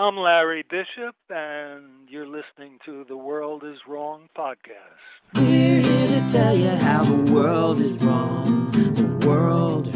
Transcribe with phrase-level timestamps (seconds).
[0.00, 4.96] I'm Larry Bishop, and you're listening to the World is Wrong podcast.
[5.34, 8.70] We're here to tell you how the world is wrong.
[8.70, 9.88] The world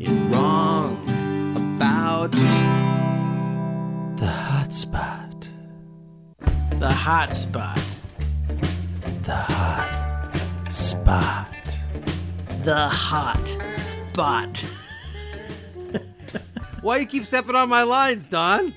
[0.00, 1.02] is wrong
[1.56, 2.30] about
[4.20, 5.48] the hot spot.
[6.78, 7.80] The hot spot.
[9.24, 11.78] The hot spot.
[12.62, 14.64] The hot spot.
[16.82, 18.72] Why you keep stepping on my lines, Don?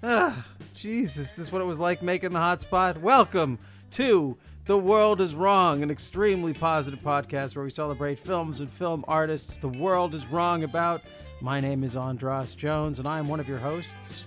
[0.00, 3.00] Ah, Jesus, this is what it was like making the hotspot.
[3.00, 3.58] Welcome
[3.90, 4.36] to
[4.66, 9.58] The World is Wrong, an extremely positive podcast where we celebrate films and film artists
[9.58, 11.02] the world is wrong about.
[11.40, 14.22] My name is Andras Jones, and I am one of your hosts.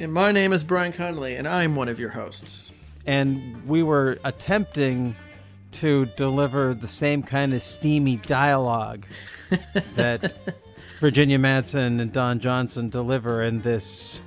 [0.00, 2.70] And my name is Bryan Connolly, and I'm one of your hosts.
[3.04, 5.14] And we were attempting
[5.72, 9.04] to deliver the same kind of steamy dialogue
[9.94, 10.32] that
[11.00, 14.22] Virginia Madsen and Don Johnson deliver in this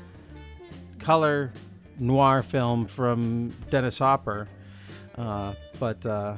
[0.99, 1.51] color
[1.99, 4.47] noir film from Dennis Hopper.
[5.17, 6.37] Uh, but uh,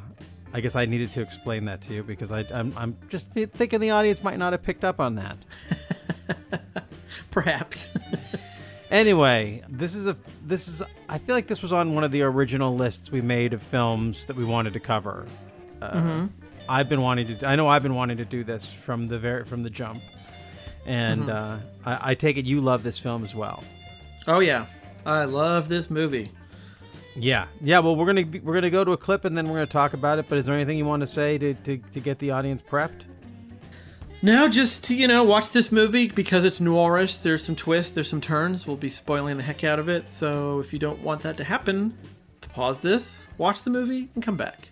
[0.54, 3.50] I guess I needed to explain that to you because I, I'm, I'm just th-
[3.50, 5.38] thinking the audience might not have picked up on that.
[7.32, 7.90] Perhaps.
[8.92, 12.24] Anyway, this is a this is I feel like this was on one of the
[12.24, 15.26] original lists we made of films that we wanted to cover.
[15.82, 16.28] Uh,
[16.68, 17.48] I've been wanting to.
[17.48, 20.00] I know I've been wanting to do this from the very from the jump,
[20.86, 23.64] and uh, I, I take it you love this film as well.
[24.32, 24.66] Oh yeah,
[25.06, 26.32] I love this movie.
[27.16, 27.80] Yeah, yeah.
[27.80, 29.94] Well, we're gonna be, we're gonna go to a clip and then we're gonna talk
[29.94, 30.28] about it.
[30.30, 33.04] But is there anything you want to say to, to, to get the audience prepped?
[34.24, 37.22] No, just to, you know, watch this movie because it's noirish.
[37.22, 38.68] There's some twists, there's some turns.
[38.68, 40.08] We'll be spoiling the heck out of it.
[40.10, 41.98] So if you don't want that to happen,
[42.54, 44.71] pause this, watch the movie, and come back.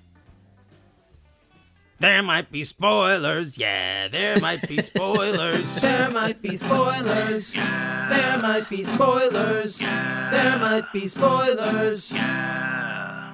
[1.99, 3.57] There might be spoilers.
[3.57, 5.81] Yeah, there might be spoilers.
[5.81, 7.53] there might be spoilers.
[7.53, 9.77] There might be spoilers.
[9.79, 12.11] There might be spoilers.
[12.11, 13.33] Yeah.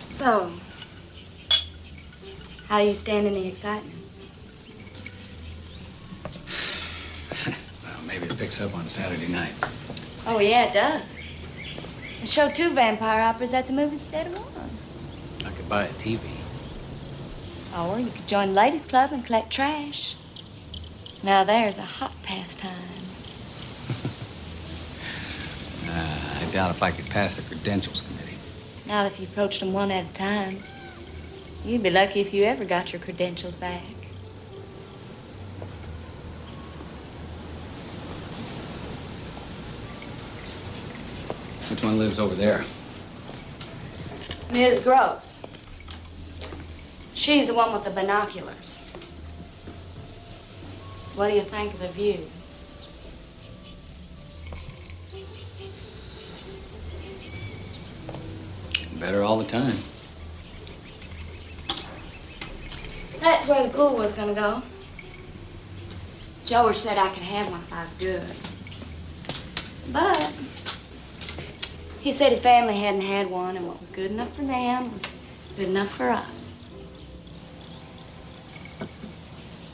[0.00, 0.50] So,
[2.68, 3.94] how do you stand in the excitement?
[7.46, 7.54] Well,
[8.06, 9.52] maybe it picks up on Saturday night.
[10.26, 11.02] Oh, yeah, it does.
[12.20, 14.70] They show two vampire operas at the movie instead of one.
[15.46, 16.37] I could buy a TV.
[17.76, 20.16] Or you could join the ladies' club and collect trash.
[21.22, 22.72] Now there's a hot pastime.
[25.90, 28.36] Uh, I doubt if I could pass the credentials committee.
[28.86, 30.62] Not if you approached them one at a time.
[31.64, 33.82] You'd be lucky if you ever got your credentials back.
[41.70, 42.64] Which one lives over there?
[44.50, 44.78] Ms.
[44.80, 45.47] Gross.
[47.18, 48.88] She's the one with the binoculars.
[51.16, 52.28] What do you think of the view?
[59.00, 59.74] Better all the time.
[63.18, 64.62] That's where the pool was gonna go.
[66.46, 68.22] George said I could have one if I was good.
[69.90, 70.32] But
[71.98, 75.02] he said his family hadn't had one, and what was good enough for them was
[75.56, 76.57] good enough for us.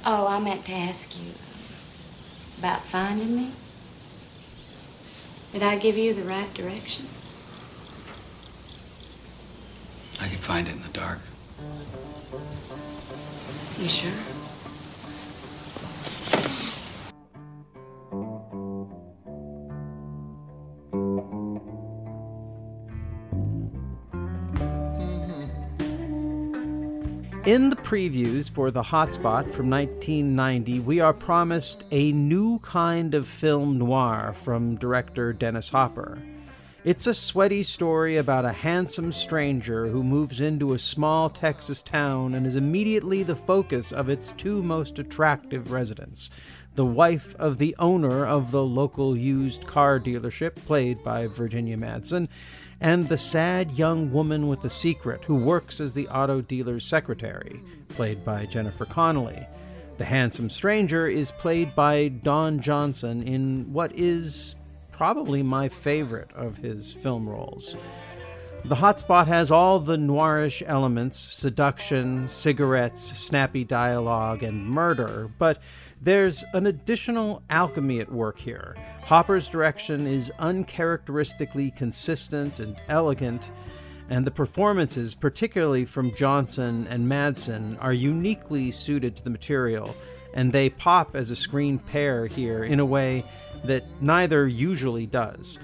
[0.07, 1.33] Oh, I meant to ask you
[2.59, 3.53] about finding me.
[5.53, 7.35] Did I give you the right directions?
[10.21, 11.21] I could find it in the dark.
[13.79, 14.13] You sure?
[27.47, 33.29] In the previews for The Hotspot from 1990, we are promised a new kind of
[33.29, 36.23] film noir from director Dennis Hopper.
[36.85, 42.35] It's a sweaty story about a handsome stranger who moves into a small Texas town
[42.35, 46.31] and is immediately the focus of its two most attractive residents
[46.75, 52.29] the wife of the owner of the local used car dealership, played by Virginia Madsen,
[52.85, 57.59] and the sad young woman with the secret who works as the auto dealer's secretary,
[57.89, 59.47] played by Jennifer Connelly.
[59.97, 64.55] The handsome stranger is played by Don Johnson in what is
[64.93, 67.75] probably my favorite of his film roles.
[68.67, 75.59] The Hotspot has all the noirish elements seduction, cigarettes, snappy dialogue, and murder, but
[76.05, 78.77] there's an additional alchemy at work here.
[79.01, 83.51] Hopper's direction is uncharacteristically consistent and elegant,
[84.11, 89.97] and the performances, particularly from Johnson and Madsen, are uniquely suited to the material,
[90.35, 93.25] and they pop as a screen pair here in a way
[93.65, 95.59] that neither usually does.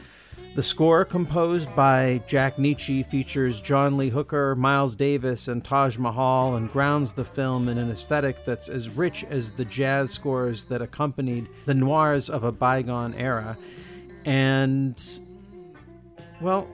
[0.57, 6.57] The score, composed by Jack Nitzsche, features John Lee Hooker, Miles Davis, and Taj Mahal,
[6.57, 10.83] and grounds the film in an aesthetic that's as rich as the jazz scores that
[10.83, 13.57] accompanied the noirs of a bygone era.
[14.25, 15.01] And,
[16.41, 16.69] well,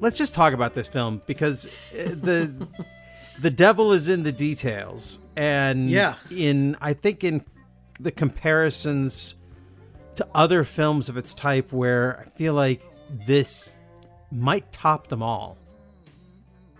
[0.00, 2.52] let's just talk about this film because uh, the
[3.40, 6.16] the devil is in the details, and Yeah.
[6.30, 7.44] in I think in
[8.00, 9.36] the comparisons
[10.16, 13.76] to other films of its type, where I feel like this
[14.30, 15.56] might top them all.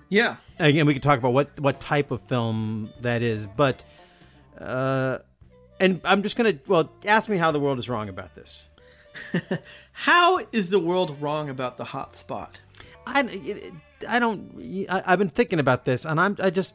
[0.09, 0.37] Yeah.
[0.59, 3.83] Again, we could talk about what what type of film that is, but
[4.59, 5.19] uh,
[5.81, 8.65] and I'm just gonna well ask me how the world is wrong about this.
[9.93, 12.61] How is the world wrong about the hot spot?
[13.07, 13.73] I,
[14.09, 14.87] I don't.
[14.89, 16.37] I, I've been thinking about this, and I'm.
[16.41, 16.75] I just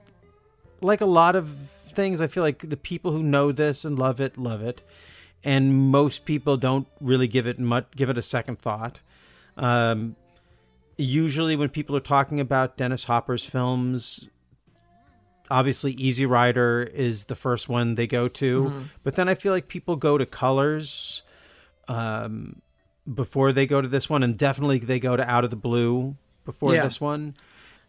[0.81, 2.21] like a lot of things.
[2.21, 4.83] I feel like the people who know this and love it love it,
[5.43, 7.87] and most people don't really give it much.
[7.95, 9.01] Give it a second thought.
[9.57, 10.15] Um,
[10.97, 14.27] usually, when people are talking about Dennis Hopper's films,
[15.49, 19.67] obviously Easy Rider is the first one they go to, but then I feel like
[19.67, 21.23] people go to Colors.
[21.87, 22.61] Um,
[23.11, 26.17] before they go to this one, and definitely they go to Out of the Blue
[26.43, 26.83] before Yeah.
[26.83, 27.35] this one.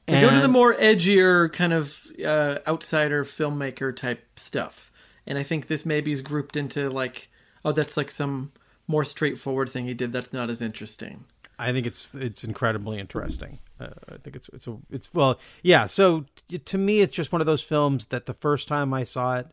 [0.06, 4.90] They go to the more edgier kind of uh, outsider filmmaker type stuff,
[5.26, 7.28] and I think this maybe is grouped into like,
[7.64, 8.52] oh, that's like some
[8.86, 10.12] more straightforward thing he did.
[10.12, 11.24] That's not as interesting.
[11.58, 13.58] I think it's it's incredibly interesting.
[13.80, 15.86] Uh, I think it's it's a it's well yeah.
[15.86, 16.26] So
[16.64, 19.48] to me, it's just one of those films that the first time I saw it,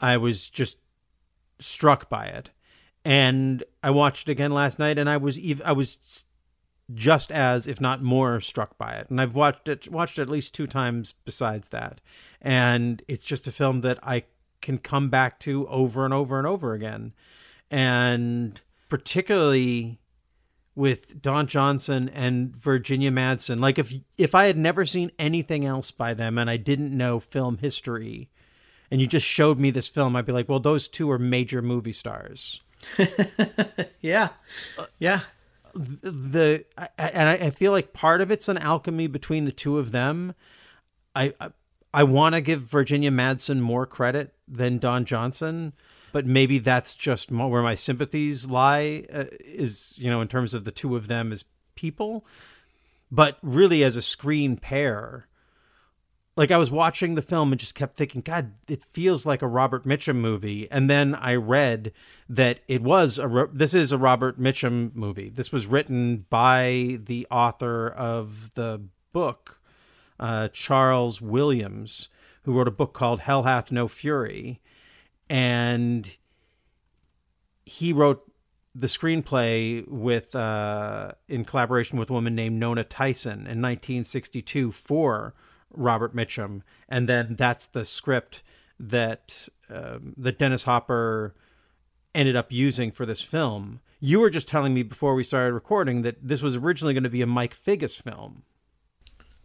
[0.00, 0.78] I was just
[1.58, 2.50] struck by it,
[3.04, 6.24] and I watched it again last night, and I was ev- I was
[6.92, 10.28] just as if not more struck by it, and I've watched it watched it at
[10.28, 12.00] least two times besides that,
[12.40, 14.24] and it's just a film that I
[14.60, 17.14] can come back to over and over and over again,
[17.70, 19.98] and particularly
[20.74, 23.60] with Don Johnson and Virginia Madsen.
[23.60, 27.20] Like if if I had never seen anything else by them and I didn't know
[27.20, 28.30] film history
[28.90, 31.62] and you just showed me this film, I'd be like, well, those two are major
[31.62, 32.60] movie stars.
[34.00, 34.30] Yeah,
[34.98, 35.20] yeah,
[35.74, 39.78] The I, and I, I feel like part of it's an alchemy between the two
[39.78, 40.34] of them.
[41.14, 41.50] I I,
[41.94, 45.72] I want to give Virginia Madsen more credit than Don Johnson,
[46.12, 49.04] but maybe that's just where my sympathies lie.
[49.12, 51.44] Uh, is you know in terms of the two of them as
[51.74, 52.24] people,
[53.10, 55.26] but really as a screen pair.
[56.34, 59.46] Like I was watching the film and just kept thinking, God, it feels like a
[59.46, 60.66] Robert Mitchum movie.
[60.70, 61.92] And then I read
[62.26, 65.28] that it was a this is a Robert Mitchum movie.
[65.28, 68.80] This was written by the author of the
[69.12, 69.60] book,
[70.18, 72.08] uh, Charles Williams,
[72.44, 74.61] who wrote a book called Hell Hath No Fury,
[75.32, 76.14] and
[77.64, 78.30] he wrote
[78.74, 85.32] the screenplay with uh, in collaboration with a woman named Nona Tyson in 1962 for
[85.70, 88.42] Robert Mitchum, and then that's the script
[88.78, 91.34] that um, that Dennis Hopper
[92.14, 93.80] ended up using for this film.
[94.00, 97.10] You were just telling me before we started recording that this was originally going to
[97.10, 98.42] be a Mike Figgis film.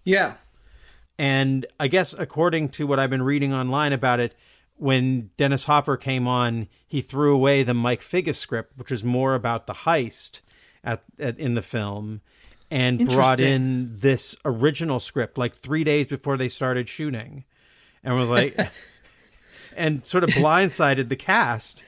[0.03, 0.33] yeah.
[1.17, 4.35] And I guess according to what I've been reading online about it,
[4.77, 9.35] when Dennis Hopper came on, he threw away the Mike Figgis script, which was more
[9.35, 10.41] about the heist
[10.83, 12.21] at, at in the film,
[12.69, 17.43] and brought in this original script like three days before they started shooting,
[18.03, 18.57] and was like,
[19.75, 21.83] and sort of blindsided the cast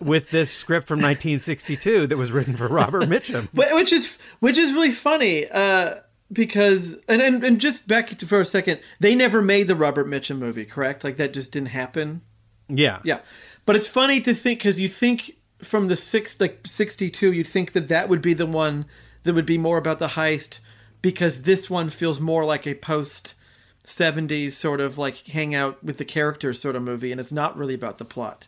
[0.00, 3.48] with this script from 1962 that was written for Robert Mitchum.
[3.52, 5.96] Which is which is really funny uh,
[6.32, 10.06] because and, and and just back to for a second, they never made the Robert
[10.06, 11.04] Mitchum movie, correct?
[11.04, 12.22] Like that just didn't happen.
[12.68, 13.20] Yeah, Yeah,
[13.66, 17.48] but it's funny to think because you think from the six like sixty two, you'd
[17.48, 18.86] think that that would be the one
[19.24, 20.60] that would be more about the heist
[21.02, 23.34] because this one feels more like a post.
[23.82, 27.56] 70s sort of like hang out with the characters sort of movie and it's not
[27.56, 28.46] really about the plot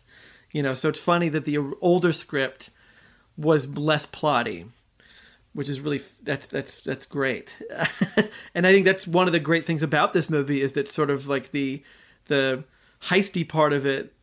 [0.51, 2.69] you know so it's funny that the older script
[3.35, 4.67] was less plotty
[5.53, 7.55] which is really that's that's that's great.
[8.55, 11.09] And i think that's one of the great things about this movie is that sort
[11.09, 11.81] of like the
[12.27, 12.63] the
[13.03, 14.13] heisty part of it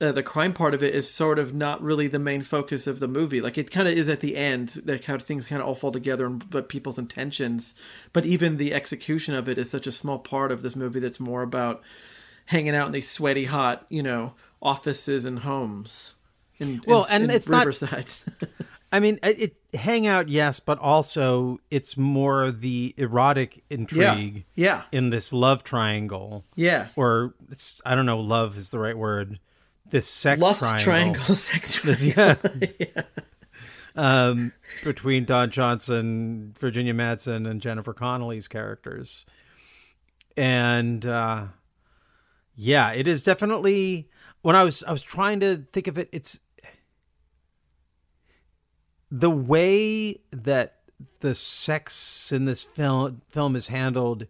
[0.00, 2.98] uh, the crime part of it is sort of not really the main focus of
[2.98, 3.40] the movie.
[3.40, 5.92] Like it kind of is at the end like how things kind of all fall
[5.92, 7.74] together and but people's intentions.
[8.12, 11.20] But even the execution of it is such a small part of this movie that's
[11.20, 11.82] more about
[12.46, 16.14] hanging out in these sweaty hot you know offices and homes
[16.58, 18.10] in, Well, in, and in it's not- riverside
[18.92, 24.82] I mean, it, it hangout, yes, but also it's more the erotic intrigue yeah.
[24.92, 26.88] in this love triangle, yeah.
[26.94, 29.40] Or it's, I don't know, love is the right word.
[29.88, 32.50] This sex Lust triangle, triangle, sex This- triangle.
[32.78, 33.02] yeah.
[33.96, 34.52] um,
[34.84, 39.24] between Don Johnson, Virginia Madsen, and Jennifer Connelly's characters,
[40.36, 41.46] and uh,
[42.54, 44.10] yeah, it is definitely.
[44.42, 46.38] When I was I was trying to think of it, it's
[49.14, 50.78] the way that
[51.20, 54.26] the sex in this film film is handled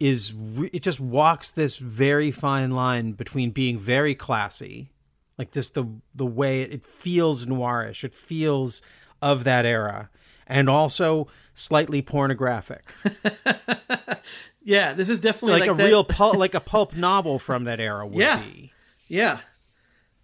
[0.00, 4.90] is re- it just walks this very fine line between being very classy
[5.38, 8.80] like this the the way it, it feels noirish it feels
[9.20, 10.08] of that era
[10.46, 12.82] and also slightly pornographic
[14.64, 17.64] yeah, this is definitely like, like, a that- real pulp like a pulp novel from
[17.64, 18.40] that era would Yeah.
[18.42, 18.72] be
[19.08, 19.40] Yeah.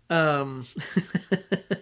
[0.08, 0.66] Um.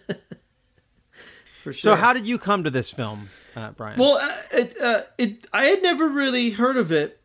[1.73, 5.03] for so how did you come to this film uh, brian Well, uh, it, uh,
[5.17, 7.21] it I had never really heard of it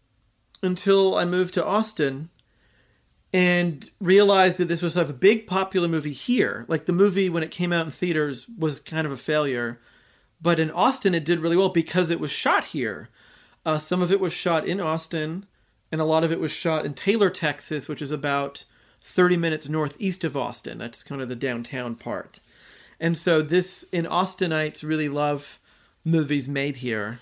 [0.62, 2.30] until I moved to Austin
[3.34, 6.66] and realized that this was like a big popular movie here.
[6.68, 9.80] Like the movie when it came out in theaters was kind of a failure,
[10.42, 13.10] but in Austin it did really well because it was shot here.
[13.66, 15.46] Uh, some of it was shot in Austin,
[15.92, 18.66] and a lot of it was shot in Taylor, Texas, which is about
[19.04, 20.78] 30 minutes northeast of Austin.
[20.78, 22.40] That's kind of the downtown part.
[23.00, 25.60] And so this in Austinites really love
[26.04, 27.20] movies made here.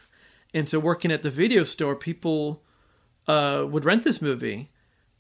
[0.54, 2.62] And so working at the video store, people
[3.28, 4.70] uh, would rent this movie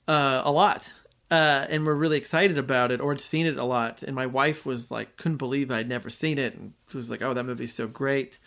[0.07, 0.93] uh, a lot.
[1.29, 4.03] Uh, and were really excited about it or had seen it a lot.
[4.03, 6.55] And my wife was like, couldn't believe I'd never seen it.
[6.55, 8.37] And she was like, oh, that movie's so great.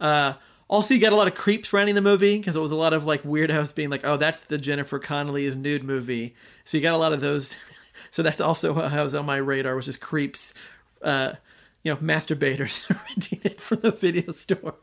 [0.00, 0.32] Uh,
[0.72, 2.94] also, you got a lot of creeps renting the movie because it was a lot
[2.94, 6.34] of like weirdos being like, oh, that's the Jennifer Connelly's nude movie.
[6.64, 7.54] So you got a lot of those.
[8.10, 10.54] so that's also how was on my radar was just creeps,
[11.02, 11.34] uh,
[11.82, 14.76] you know, masturbators renting it from the video store.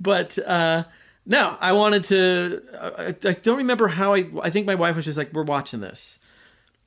[0.00, 0.84] But uh,
[1.26, 2.62] no, I wanted to.
[2.80, 4.26] I, I don't remember how I.
[4.42, 6.18] I think my wife was just like, "We're watching this,"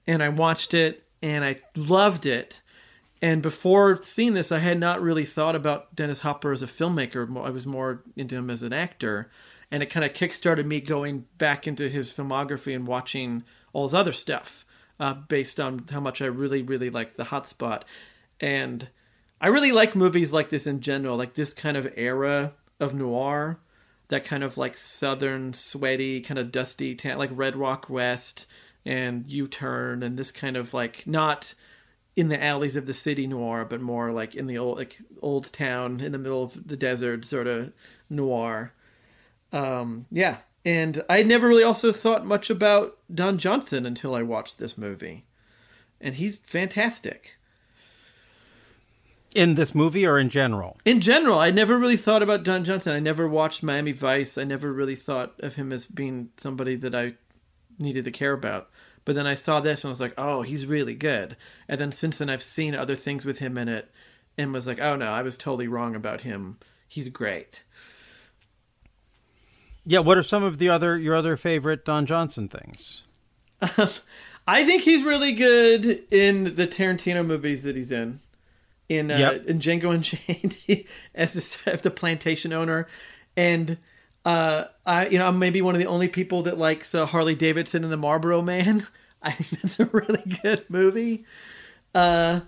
[0.08, 2.62] and I watched it and I loved it.
[3.22, 7.46] And before seeing this, I had not really thought about Dennis Hopper as a filmmaker.
[7.46, 9.30] I was more into him as an actor,
[9.70, 13.44] and it kind of kickstarted me going back into his filmography and watching
[13.74, 14.66] all his other stuff,
[15.00, 17.86] uh, based on how much I really, really liked The Hot Spot,
[18.40, 18.90] and
[19.42, 23.58] I really like movies like this in general, like this kind of era of noir,
[24.10, 28.46] that kind of like southern, sweaty, kind of dusty town, like Red Rock West
[28.86, 31.56] and U Turn, and this kind of like not
[32.16, 35.52] in the alleys of the city noir, but more like in the old like old
[35.52, 37.74] town in the middle of the desert sort of
[38.12, 38.74] noir.
[39.52, 44.60] Um, yeah, and I never really also thought much about Don Johnson until I watched
[44.60, 45.26] this movie,
[46.00, 47.38] and he's fantastic.
[49.36, 52.94] In this movie or in general In general, I never really thought about Don Johnson.
[52.94, 54.38] I never watched Miami Vice.
[54.38, 57.14] I never really thought of him as being somebody that I
[57.80, 58.70] needed to care about.
[59.06, 61.36] But then I saw this and I was like, oh, he's really good.
[61.68, 63.90] And then since then, I've seen other things with him in it
[64.38, 66.58] and was like, oh no, I was totally wrong about him.
[66.88, 67.64] He's great.
[69.86, 73.04] yeah what are some of the other your other favorite don johnson things
[74.48, 78.20] I think he's really good in the Tarantino movies that he's in.
[78.92, 79.46] In uh, Yep.
[79.48, 80.58] in Django Unchained
[81.16, 82.88] as the, as the plantation owner,
[83.38, 83.78] and
[84.26, 87.36] uh, I you know I'm maybe one of the only people that likes uh, Harley
[87.36, 88.86] Davidson and the Marlboro Man.
[89.24, 91.26] I think that's a really good movie.
[91.96, 92.42] Uh,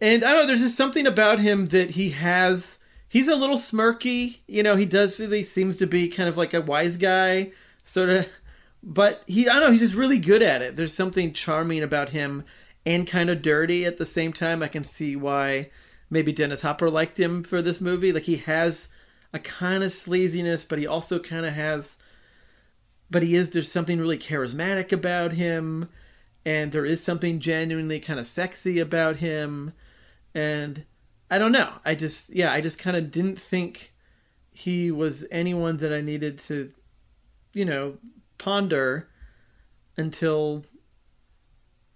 [0.00, 2.78] and I don't know, there's just something about him that he has.
[3.08, 4.76] He's a little smirky, you know.
[4.76, 7.52] He does really seems to be kind of like a wise guy,
[7.84, 8.26] sort of
[8.82, 10.76] but he I don't know he's just really good at it.
[10.76, 12.44] There's something charming about him
[12.86, 14.62] and kind of dirty at the same time.
[14.62, 15.70] I can see why
[16.08, 18.12] maybe Dennis Hopper liked him for this movie.
[18.12, 18.88] Like he has
[19.32, 21.96] a kind of sleaziness, but he also kind of has
[23.10, 25.88] but he is there's something really charismatic about him
[26.46, 29.72] and there is something genuinely kind of sexy about him
[30.34, 30.84] and
[31.30, 31.74] I don't know.
[31.84, 33.92] I just yeah, I just kind of didn't think
[34.52, 36.72] he was anyone that I needed to
[37.52, 37.98] you know
[38.38, 39.08] ponder
[39.96, 40.64] until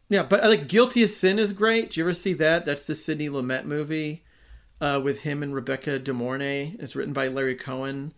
[0.09, 1.93] yeah but uh, like guilty as sin is great.
[1.93, 2.67] Do you ever see that?
[2.67, 4.25] That's the sidney lumet movie
[4.81, 6.77] uh, with him and rebecca de mornay.
[6.79, 8.13] It's written by larry cohen.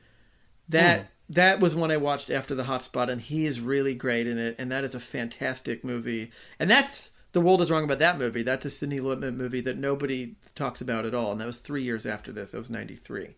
[0.69, 4.39] That that was one i watched after the hotspot and he is really great in
[4.39, 6.31] it and that is a fantastic movie.
[6.59, 8.43] And that's the world is wrong about that movie.
[8.43, 11.83] That's a sidney lumet movie that nobody talks about at all and that was three
[11.83, 12.53] years after this.
[12.53, 13.35] That was 93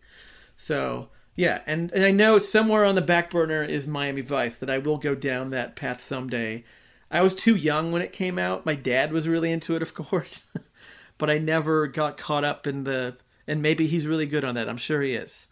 [0.59, 4.69] so yeah, and, and I know somewhere on the back burner is Miami Vice that
[4.69, 6.65] I will go down that path someday.
[7.11, 8.65] I was too young when it came out.
[8.65, 10.45] My dad was really into it, of course,
[11.17, 13.17] but I never got caught up in the.
[13.47, 14.69] And maybe he's really good on that.
[14.69, 15.47] I'm sure he is.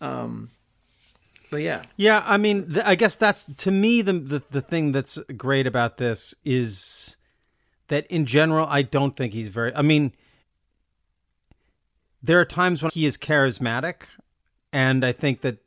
[0.00, 0.50] Um,
[1.50, 4.92] but yeah, Yeah, I mean, th- I guess that's to me the, the the thing
[4.92, 7.16] that's great about this is
[7.88, 9.74] that in general I don't think he's very.
[9.74, 10.12] I mean,
[12.22, 14.04] there are times when he is charismatic,
[14.72, 15.58] and I think that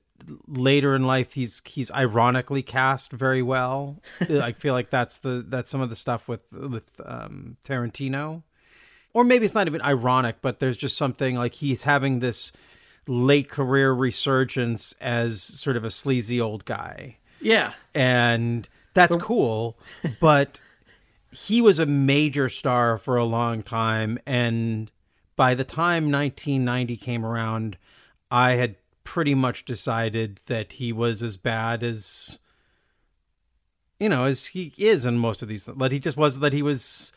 [0.47, 4.01] later in life he's he's ironically cast very well.
[4.21, 8.43] I feel like that's the that's some of the stuff with with um, Tarantino,
[9.13, 12.51] or maybe it's not even ironic, but there's just something like he's having this
[13.07, 17.73] late career resurgence as sort of a sleazy old guy, Yeah.
[17.93, 19.77] and that's cool,
[20.19, 20.59] but
[21.31, 24.89] he was a major star for a long time and
[25.35, 27.77] by the time 1990 came around
[28.31, 32.39] i had pretty much decided that he was as bad as
[33.99, 36.61] you know as he is in most of these that he just was that he
[36.61, 37.13] was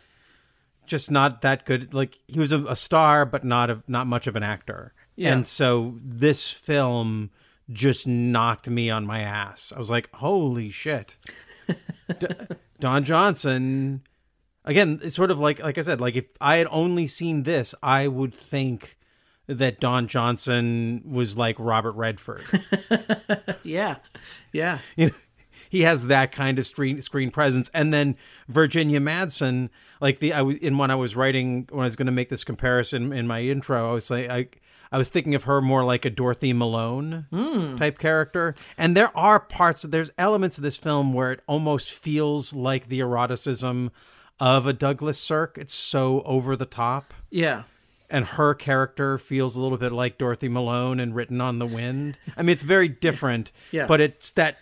[0.86, 1.92] just not that good.
[1.92, 4.92] Like he was a, a star but not a, not much of an actor.
[5.16, 5.32] Yeah.
[5.32, 7.30] and so this film
[7.70, 9.72] just knocked me on my ass.
[9.74, 11.16] I was like holy shit.
[12.18, 12.28] D-
[12.80, 14.02] Don Johnson
[14.64, 17.74] again it's sort of like like I said like if I had only seen this
[17.82, 18.97] I would think
[19.48, 22.44] that Don Johnson was like Robert Redford
[23.62, 23.96] Yeah.
[24.52, 24.78] Yeah.
[24.96, 25.14] you know,
[25.70, 28.16] he has that kind of screen screen presence and then
[28.48, 32.06] Virginia Madsen like the I was in when I was writing when I was going
[32.06, 34.48] to make this comparison in my intro I was like I
[34.90, 37.76] I was thinking of her more like a Dorothy Malone hmm.
[37.76, 42.54] type character and there are parts there's elements of this film where it almost feels
[42.54, 43.90] like the eroticism
[44.40, 47.64] of a Douglas Sirk it's so over the top Yeah.
[48.10, 52.18] And her character feels a little bit like Dorothy Malone and Written on the Wind.
[52.36, 53.86] I mean, it's very different, Yeah.
[53.86, 54.56] but it's that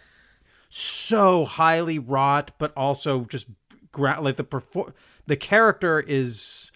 [0.69, 3.47] so highly wrought, but also just
[3.93, 4.93] gra- like the perfor-
[5.27, 6.73] the character is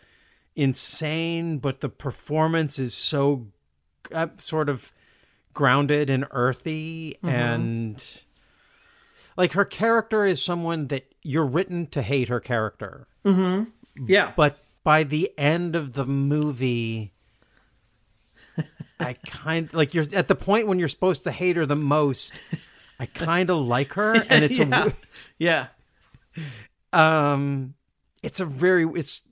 [0.57, 3.47] insane, but the performance is so
[4.12, 4.93] uh, sort of
[5.53, 8.23] grounded and earthy and
[9.37, 13.09] like her character is someone that you're written to hate her character
[14.07, 14.33] Yeah.
[14.37, 17.13] but by the end of the movie
[18.99, 22.33] i kind like you're at the point when you're supposed to hate her the most
[22.99, 24.90] i kind of like her and it's yeah.
[25.38, 25.66] yeah.
[26.93, 27.75] um
[28.23, 29.23] it's a very it's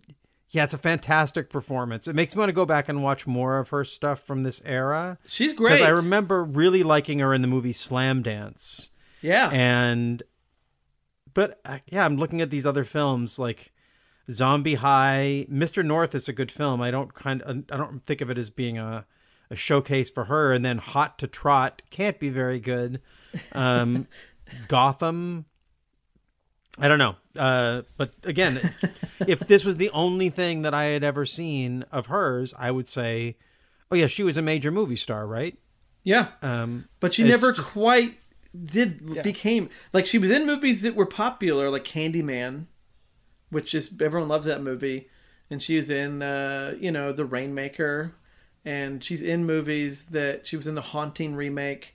[0.51, 3.59] yeah it's a fantastic performance it makes me want to go back and watch more
[3.59, 5.83] of her stuff from this era She's because great.
[5.83, 9.51] i remember really liking her in the movie slam dance Yeah.
[9.51, 10.23] and
[11.35, 13.73] but uh, yeah i'm looking at these other films like
[14.31, 15.47] zombie high.
[15.51, 16.81] Mr north is a good film.
[16.81, 19.07] I don't kind of i don't think of it as being a,
[19.51, 20.53] a showcase for her.
[20.53, 23.01] And then hot to trot can't be very good.
[23.53, 24.07] Um
[24.69, 25.45] gotham.
[26.79, 27.17] I don't know.
[27.37, 28.73] Uh but again
[29.27, 32.87] if this was the only thing that i had ever seen of hers i would
[32.89, 33.37] say
[33.91, 35.57] oh yeah she was a major movie star right?
[36.05, 36.29] Yeah.
[36.43, 38.19] um But she never just- quite
[38.65, 42.67] did became like she was in movies that were popular, like Candyman,
[43.51, 45.09] which is everyone loves that movie,
[45.51, 48.15] and she was in uh, you know The Rainmaker,
[48.65, 51.95] and she's in movies that she was in the Haunting remake,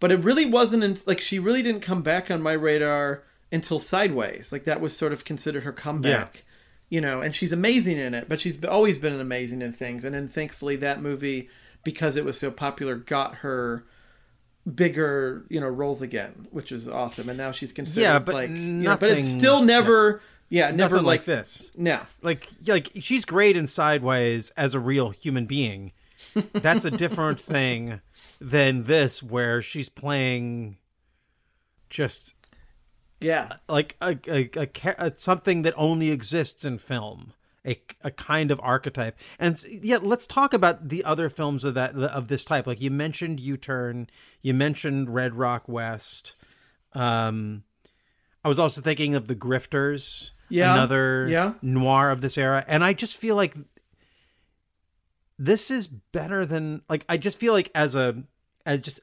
[0.00, 3.78] but it really wasn't in, like she really didn't come back on my radar until
[3.78, 4.52] Sideways.
[4.52, 6.44] Like that was sort of considered her comeback.
[6.90, 10.04] You know, and she's amazing in it, but she's always been amazing in things.
[10.04, 11.48] And then thankfully that movie,
[11.82, 13.84] because it was so popular, got her
[14.72, 18.48] bigger you know roles again which is awesome and now she's considered Yeah, but like
[18.50, 20.18] you know, but it's still never yeah,
[20.70, 21.72] never nothing like, like this.
[21.76, 25.92] no like like she's great in sideways as a real human being.
[26.52, 28.00] That's a different thing
[28.40, 30.78] than this where she's playing
[31.90, 32.34] just
[33.20, 33.48] yeah.
[33.68, 37.32] like a, a, a, a something that only exists in film
[37.66, 39.18] a, a kind of archetype.
[39.38, 42.66] And yeah let's talk about the other films of that of this type.
[42.66, 44.08] Like you mentioned u-turn
[44.42, 46.34] you mentioned red rock west
[46.92, 47.64] um
[48.44, 51.54] i was also thinking of the grifters Yeah, another yeah.
[51.62, 52.64] noir of this era.
[52.68, 53.56] And i just feel like
[55.38, 58.22] this is better than like i just feel like as a
[58.64, 59.00] as just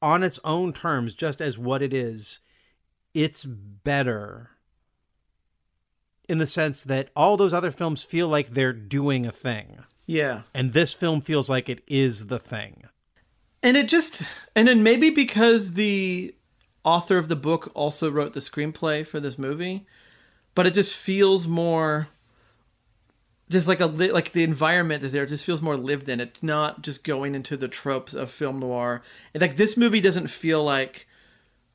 [0.00, 2.40] on its own terms just as what it is
[3.12, 4.50] it's better
[6.28, 9.78] in the sense that all those other films feel like they're doing a thing.
[10.06, 10.42] Yeah.
[10.54, 12.84] And this film feels like it is the thing.
[13.62, 14.22] And it just
[14.54, 16.34] and then maybe because the
[16.84, 19.86] author of the book also wrote the screenplay for this movie
[20.56, 22.08] but it just feels more
[23.48, 26.18] just like a like the environment is there it just feels more lived in.
[26.18, 29.02] It's not just going into the tropes of film noir.
[29.32, 31.06] And like this movie doesn't feel like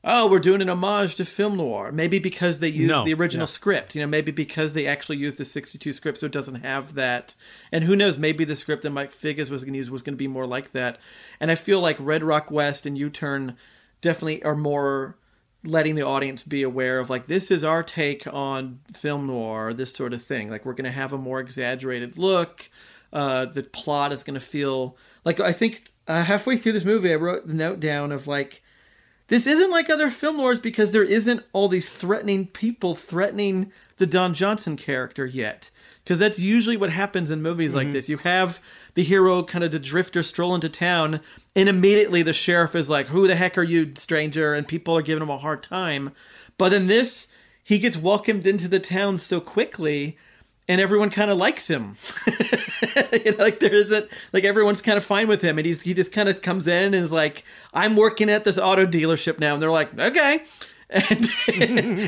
[0.04, 1.92] oh we're doing an homage to film noir.
[1.92, 5.38] Maybe because they used No, the original script you know maybe because they actually used
[5.38, 7.36] the 62 script so it doesn't have that.
[7.70, 10.14] And who knows maybe the script that mike figgis was going to use was going
[10.14, 10.98] to be more like that.
[11.38, 13.56] And i feel like red rock west and u-turn
[14.00, 15.16] definitely are more
[15.64, 19.92] letting the audience be aware of like this is our take on film noir, this
[19.92, 20.50] sort of thing.
[20.50, 22.68] Like we're going to have a more exaggerated look.
[23.12, 27.12] Uh, the plot is going to feel like I think uh, halfway through this movie,
[27.12, 28.62] I wrote the note down of like
[29.28, 34.06] this isn't like other film noirs because there isn't all these threatening people threatening the
[34.06, 35.70] Don Johnson character yet.
[36.02, 38.08] Because that's usually what happens in movies like this.
[38.08, 38.60] You have
[38.94, 41.20] the hero kind of the drifter stroll into town,
[41.54, 44.54] and immediately the sheriff is like, Who the heck are you, stranger?
[44.54, 46.12] And people are giving him a hard time.
[46.58, 47.28] But in this,
[47.64, 50.16] he gets welcomed into the town so quickly
[50.68, 51.96] and everyone kind of likes him.
[52.26, 55.94] you know, like there isn't like everyone's kind of fine with him, and he's he
[55.94, 59.54] just kind of comes in and is like, "I'm working at this auto dealership now,"
[59.54, 60.44] and they're like, "Okay."
[60.94, 61.26] And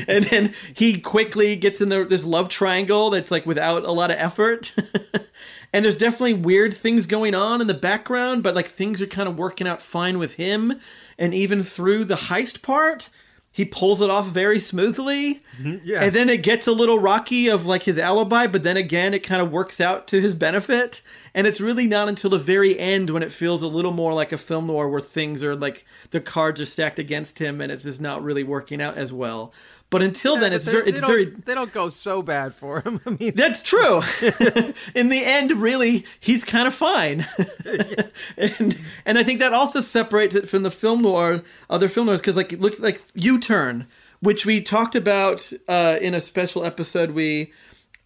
[0.07, 4.11] and then he quickly gets in the, this love triangle that's like without a lot
[4.11, 4.75] of effort.
[5.75, 9.27] and there's definitely weird things going on in the background, but like things are kind
[9.27, 10.79] of working out fine with him.
[11.17, 13.09] And even through the heist part,
[13.51, 15.43] he pulls it off very smoothly.
[15.59, 16.03] Mm-hmm, yeah.
[16.03, 19.19] And then it gets a little rocky of like his alibi, but then again it
[19.19, 21.01] kind of works out to his benefit.
[21.33, 24.31] And it's really not until the very end when it feels a little more like
[24.31, 27.83] a film noir where things are like the cards are stacked against him and it's
[27.83, 29.51] just not really working out as well.
[29.95, 31.23] But until then, But it's very, they it's don't- very.
[31.25, 32.99] They don't go so bad for him.
[33.05, 34.01] I mean, That's true.
[34.93, 37.25] In the end, really, he's kind of fine,
[38.37, 42.19] and and I think that also separates it from the film noir, other film noirs,
[42.19, 43.87] because like look like U Turn,
[44.19, 47.53] which we talked about uh, in a special episode we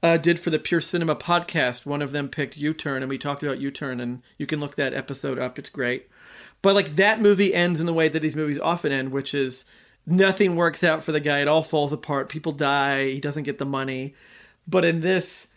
[0.03, 1.85] uh, did for the Pure Cinema podcast.
[1.87, 4.59] One of them picked U Turn, and we talked about U Turn, and you can
[4.59, 5.57] look that episode up.
[5.57, 6.07] It's great.
[6.61, 9.65] But like that movie ends in the way that these movies often end, which is
[10.09, 11.39] nothing works out for the guy.
[11.39, 12.29] It all falls apart.
[12.29, 13.05] People die.
[13.05, 14.13] He doesn't get the money.
[14.67, 15.47] But in this,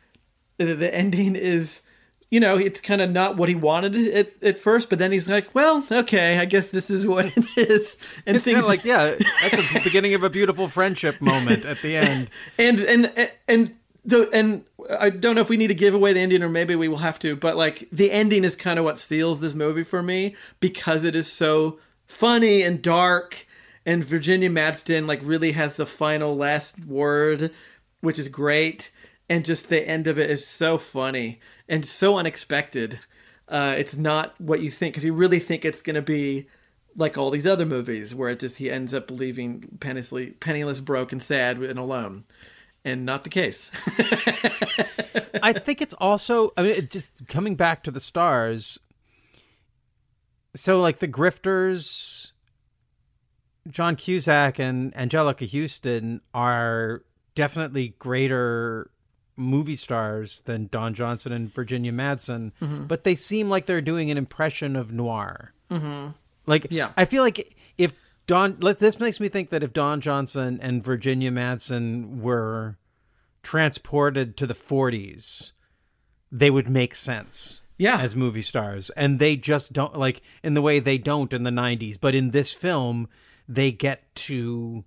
[0.59, 1.83] the, ending is,
[2.31, 4.88] you know, it's kind of not what he wanted at, at first.
[4.91, 7.97] But then he's like, well, okay, I guess this is what it is.
[8.27, 11.81] And it's kind things like, yeah, that's the beginning of a beautiful friendship moment at
[11.83, 12.31] the end.
[12.59, 14.65] and and and the and
[14.99, 16.99] I don't know if we need to give away the ending or maybe we will
[16.99, 20.35] have to, but like the ending is kind of what seals this movie for me
[20.61, 23.47] because it is so funny and dark
[23.85, 27.53] and Virginia Madsen like really has the final last word,
[28.01, 28.90] which is great,
[29.29, 33.01] and just the end of it is so funny and so unexpected.
[33.49, 36.47] Uh, it's not what you think because you really think it's gonna be
[36.97, 41.12] like all these other movies where it just he ends up leaving penniless, penniless, broke,
[41.12, 42.25] and sad and alone,
[42.85, 43.71] and not the case.
[45.42, 46.53] I think it's also.
[46.57, 48.79] I mean, it just coming back to the stars.
[50.55, 52.32] So, like the grifters,
[53.70, 57.03] John Cusack and Anjelica Huston are
[57.35, 58.90] definitely greater
[59.37, 62.53] movie stars than Don Johnson and Virginia Madsen,
[62.88, 65.53] but they seem like they're doing an impression of noir.
[65.70, 66.11] Mm-hmm.
[66.46, 66.92] Like, Yeah.
[66.96, 67.94] I feel like if
[68.27, 72.77] Don, let this makes me think that if Don Johnson and Virginia Madsen were
[73.42, 75.53] transported to the 40s,
[76.31, 77.61] they would make sense.
[77.79, 77.98] Yeah.
[78.01, 78.90] As movie stars.
[78.90, 82.31] And they just don't like in the way they don't in the 90s, but in
[82.31, 83.09] this film
[83.48, 84.85] they get to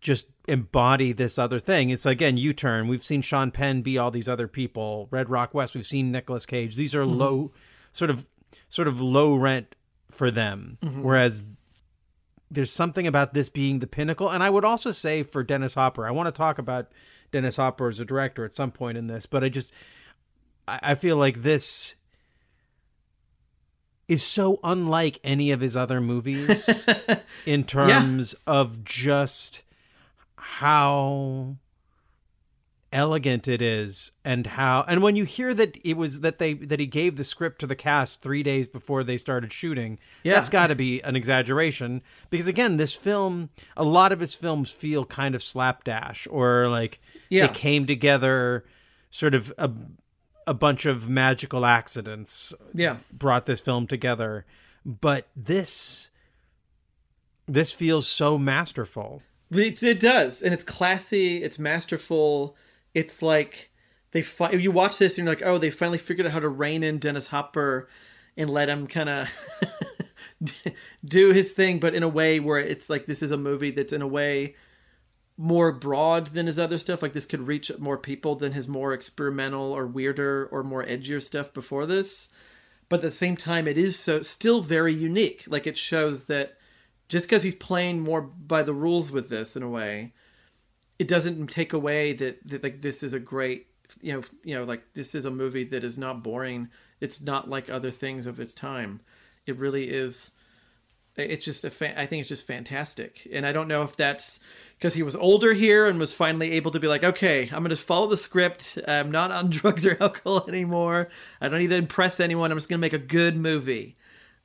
[0.00, 1.90] just embody this other thing.
[1.90, 2.88] It's again U-turn.
[2.88, 5.08] We've seen Sean Penn be all these other people.
[5.10, 5.74] Red Rock West.
[5.74, 6.76] We've seen Nicolas Cage.
[6.76, 7.18] These are mm-hmm.
[7.18, 7.52] low,
[7.92, 8.26] sort of,
[8.68, 9.74] sort of low rent
[10.10, 10.78] for them.
[10.82, 11.02] Mm-hmm.
[11.02, 11.44] Whereas
[12.50, 14.28] there's something about this being the pinnacle.
[14.28, 16.90] And I would also say for Dennis Hopper, I want to talk about
[17.30, 19.72] Dennis Hopper as a director at some point in this, but I just,
[20.66, 21.94] I, I feel like this
[24.10, 26.86] is so unlike any of his other movies
[27.46, 29.62] in terms of just
[30.36, 31.56] how
[32.92, 36.80] elegant it is and how and when you hear that it was that they that
[36.80, 40.34] he gave the script to the cast 3 days before they started shooting Yeah.
[40.34, 44.72] that's got to be an exaggeration because again this film a lot of his films
[44.72, 47.46] feel kind of slapdash or like Yeah.
[47.46, 48.64] they came together
[49.12, 49.70] sort of a
[50.46, 52.96] a bunch of magical accidents yeah.
[53.12, 54.44] brought this film together
[54.84, 56.10] but this
[57.46, 61.42] this feels so masterful It, it does, and it's classy.
[61.42, 62.56] It's masterful.
[62.94, 63.70] It's like
[64.12, 66.48] they fi- you watch this and you're like, oh, they finally figured out how to
[66.48, 67.88] rein in Dennis Hopper
[68.36, 69.28] and let him kind of
[71.04, 73.92] do his thing, but in a way where it's like this is a movie that's
[73.92, 74.54] in a way
[75.40, 77.00] more broad than his other stuff.
[77.00, 81.22] Like this could reach more people than his more experimental or weirder or more edgier
[81.22, 82.28] stuff before this.
[82.90, 85.44] But at the same time, it is so still very unique.
[85.46, 86.58] Like it shows that
[87.08, 90.12] just because he's playing more by the rules with this in a way,
[90.98, 93.66] it doesn't take away that, that like this is a great
[94.02, 96.68] you know you know like this is a movie that is not boring.
[97.00, 99.00] It's not like other things of its time.
[99.46, 100.32] It really is
[101.20, 104.40] It's just a fa- I think it's just fantastic, and I don't know if that's
[104.78, 107.76] because he was older here and was finally able to be like, okay, I'm gonna
[107.76, 108.78] follow the script.
[108.88, 111.08] I'm not on drugs or alcohol anymore.
[111.40, 112.50] I don't need to impress anyone.
[112.50, 113.96] I'm just gonna make a good movie.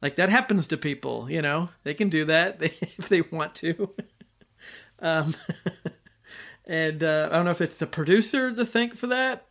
[0.01, 1.69] Like that happens to people, you know.
[1.83, 3.89] They can do that if they want to.
[4.99, 5.35] um,
[6.65, 9.45] and uh, I don't know if it's the producer to thank for that,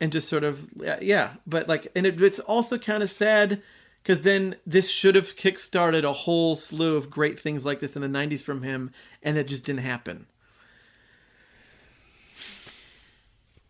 [0.00, 0.68] and just sort of
[1.00, 1.34] yeah.
[1.46, 3.62] But like, and it, it's also kind of sad
[4.08, 8.00] because then this should have kickstarted a whole slew of great things like this in
[8.00, 8.90] the 90s from him
[9.22, 10.24] and it just didn't happen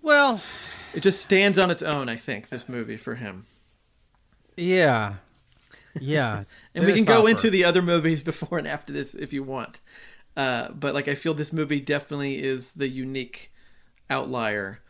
[0.01, 0.41] Well,
[0.95, 3.47] it just stands on its own i think this movie for him
[4.57, 5.15] yeah.
[6.01, 6.45] Yeah.
[6.75, 9.81] and we can go into the other movies before and after this if you want
[10.37, 13.53] uh, but like i feel this movie definitely is the unique
[14.09, 14.83] outlier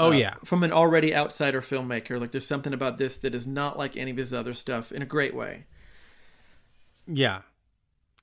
[0.00, 0.34] Oh uh, yeah.
[0.44, 4.12] from an already outsider filmmaker like there's something about this that is not like any
[4.12, 5.64] of his other stuff in a great way
[7.06, 7.40] Yeah.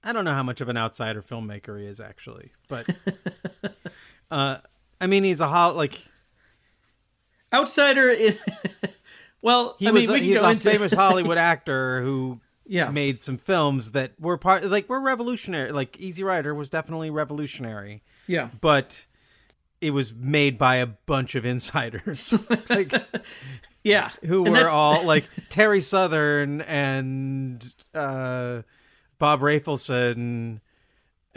[0.04, 2.88] I don't know how much of an outsider filmmaker he is actually, but
[4.32, 4.58] uh
[5.02, 6.00] I mean he's a hol like
[7.54, 8.36] outsider in
[9.42, 13.22] well he I was mean, we he's a into famous Hollywood actor who yeah made
[13.22, 15.72] some films that were part like were revolutionary.
[15.72, 19.06] Like Easy Rider was definitely revolutionary, yeah but
[19.82, 22.34] it was made by a bunch of insiders.
[22.70, 22.94] like
[23.84, 28.62] yeah who And were all like Terry Southern and uh,
[29.20, 30.60] Bob Rafelson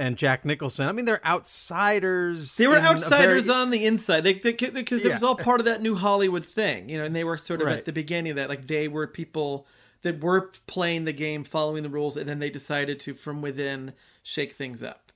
[0.00, 0.86] and Jack Nicholson.
[0.88, 2.56] I mean, they're outsiders.
[2.56, 4.22] They were outsiders very- on the inside.
[4.22, 7.04] They because it was all part of that new Hollywood thing, you know.
[7.04, 7.78] And they were sort of Right.
[7.78, 9.66] at the beginning of that, like they were people
[10.02, 13.92] that were playing the game, following the rules, and then they decided to, from within,
[14.22, 15.10] shake things up.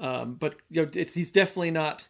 [0.00, 2.08] Um, but you know, it's he's definitely not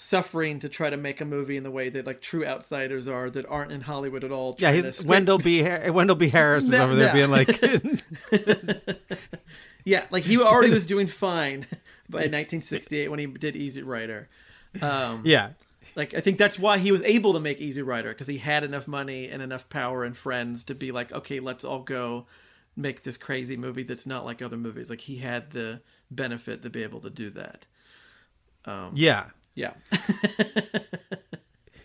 [0.00, 3.28] suffering to try to make a movie in the way that like true outsiders are
[3.28, 4.56] that aren't in Hollywood at all.
[4.58, 5.62] Yeah, he's Wendell B.
[5.62, 6.28] Har- Wendell B.
[6.30, 7.12] Harris is No, over there no.
[7.12, 7.48] being like,
[9.84, 11.66] Yeah, like he already was doing fine
[12.08, 14.28] by 1968 when he did Easy Rider.
[14.80, 15.50] Um, yeah,
[15.96, 18.62] Like I think that's why he was able to make Easy Rider because he had
[18.64, 22.26] enough money and enough power and friends to be like, okay, let's all go
[22.76, 24.88] make this crazy movie that's not like other movies.
[24.90, 27.66] Like he had the benefit to be able to do that.
[28.94, 29.26] yeah,
[29.60, 29.74] Yeah,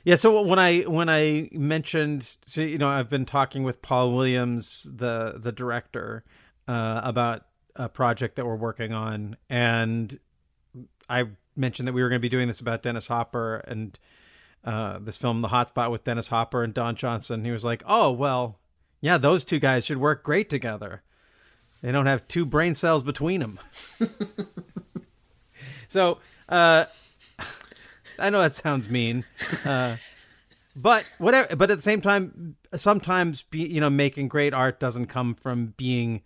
[0.05, 0.15] yeah.
[0.15, 4.89] So when I when I mentioned, so you know, I've been talking with Paul Williams,
[4.95, 6.23] the the director,
[6.69, 10.17] uh, about a project that we're working on, and
[11.09, 11.25] I
[11.57, 13.99] mentioned that we were going to be doing this about Dennis Hopper and
[14.63, 17.43] uh, this film, The Hotspot, with Dennis Hopper and Don Johnson.
[17.43, 18.59] He was like, "Oh well,
[19.01, 21.03] yeah, those two guys should work great together.
[21.81, 23.59] They don't have two brain cells between them."
[25.89, 26.85] so uh,
[28.19, 29.25] I know that sounds mean,
[29.65, 29.97] uh,
[30.75, 31.55] but whatever.
[31.55, 35.73] But at the same time, sometimes be, you know making great art doesn't come from
[35.77, 36.21] being,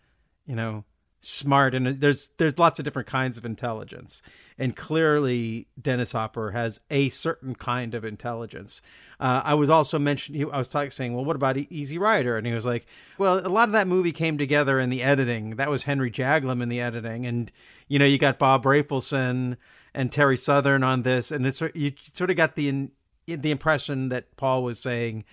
[0.46, 0.84] you know,
[1.22, 4.22] smart and there's there's lots of different kinds of intelligence.
[4.58, 8.82] And clearly dennis hopper has a certain kind of intelligence.
[9.20, 12.38] Uh, i was also mentioning i was talking saying well what about easy rider?
[12.38, 12.86] And he was like
[13.18, 15.58] well a lot of that movie came together in the editing.
[15.58, 17.26] That was henry jaglom in the editing.
[17.26, 17.52] And
[17.90, 19.58] you know you got bob rafelson
[19.94, 22.92] and terry southern on this and it's you sort of got the in,
[23.28, 25.24] the impression that paul was saying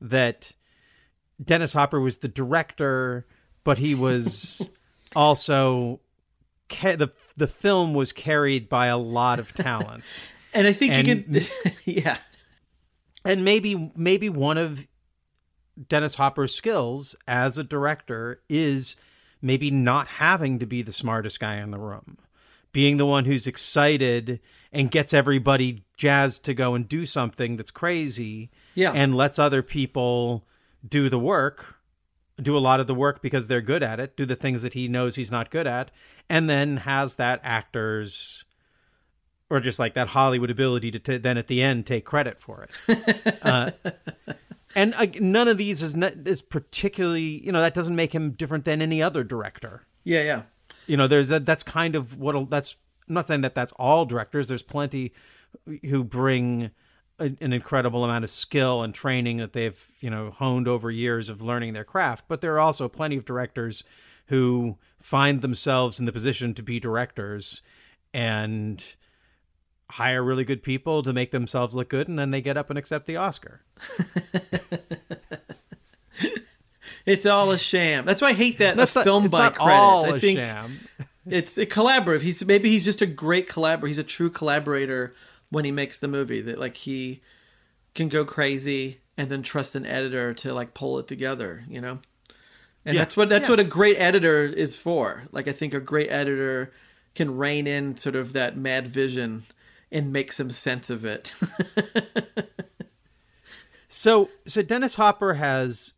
[0.00, 0.52] that
[1.42, 3.26] Dennis Hopper was the director,
[3.64, 4.68] but he was
[5.16, 5.98] also
[6.68, 11.08] ca- the the film was carried by a lot of talents, and I think And-
[11.08, 12.18] you can, yeah,
[13.24, 14.86] and maybe maybe one of
[15.88, 18.94] Dennis Hopper's skills as a director is
[19.42, 22.16] maybe not having to be the smartest guy in the room,
[22.74, 24.38] being the one who's excited
[24.70, 28.92] and gets everybody jazzed to go and do something that's crazy, Yeah.
[28.92, 30.44] and lets other people
[30.86, 31.76] do the work,
[32.42, 34.74] do a lot of the work because they're good at it, do the things that
[34.74, 35.90] he knows he's not good at,
[36.28, 38.44] and then has that actor's
[39.50, 42.66] or just like that Hollywood ability to t- then at the end take credit for
[42.88, 43.38] it.
[43.42, 43.70] uh,
[44.74, 48.32] and uh, none of these is not, is particularly you know that doesn't make him
[48.32, 49.86] different than any other director.
[50.02, 50.42] yeah, yeah.
[50.86, 52.76] You know, there's that that's kind of what that's.
[53.08, 54.48] I'm not saying that that's all directors.
[54.48, 55.12] There's plenty
[55.82, 56.70] who bring
[57.18, 61.28] a, an incredible amount of skill and training that they've you know honed over years
[61.28, 62.24] of learning their craft.
[62.28, 63.84] But there are also plenty of directors
[64.26, 67.62] who find themselves in the position to be directors
[68.12, 68.96] and
[69.90, 72.78] hire really good people to make themselves look good, and then they get up and
[72.78, 73.62] accept the Oscar.
[77.06, 78.04] It's all a sham.
[78.06, 79.72] That's why I hate that That's a not- film it's by credit.
[79.72, 80.80] all I a think sham.
[81.26, 82.22] it's a collaborative.
[82.22, 83.88] He's maybe he's just a great collaborator.
[83.88, 85.14] He's a true collaborator
[85.50, 86.40] when he makes the movie.
[86.40, 87.20] That like he
[87.94, 91.64] can go crazy and then trust an editor to like pull it together.
[91.68, 91.98] You know.
[92.86, 93.02] And Yeah.
[93.02, 93.52] that's what that's Yeah.
[93.52, 95.24] what a great editor is for.
[95.30, 96.72] Like I think a great editor
[97.14, 99.44] can rein in sort of that mad vision
[99.92, 101.32] and make some sense of it.
[103.88, 105.92] So, so Dennis Hopper has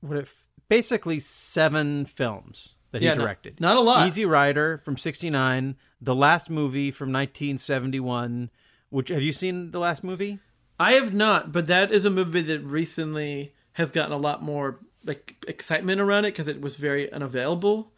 [0.00, 3.60] what if basically seven films that Yeah, he directed.
[3.60, 4.06] not a lot.
[4.06, 8.50] Easy Rider from '69, the last movie from 1971.
[8.90, 10.38] Which have you seen the last movie?
[10.80, 14.78] I have not, but that is a movie that recently has gotten a lot more
[15.04, 17.92] like excitement around it because it was very unavailable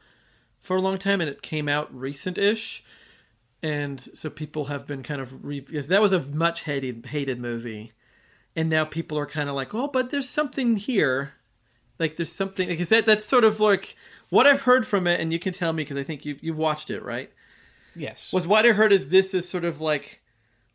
[0.60, 2.82] for a long time and it came out recent-ish.
[3.62, 7.38] And so people have been kind of re- because that was a much hated hated
[7.38, 7.92] movie.
[8.56, 11.34] And now people are kind of like, "Oh, but there's something here."
[12.00, 13.94] Like there's something because that that's sort of like
[14.30, 16.56] what I've heard from it and you can tell me because I think you you've
[16.56, 17.30] watched it, right?
[17.94, 18.32] Yes.
[18.32, 20.20] was what I heard is this is sort of like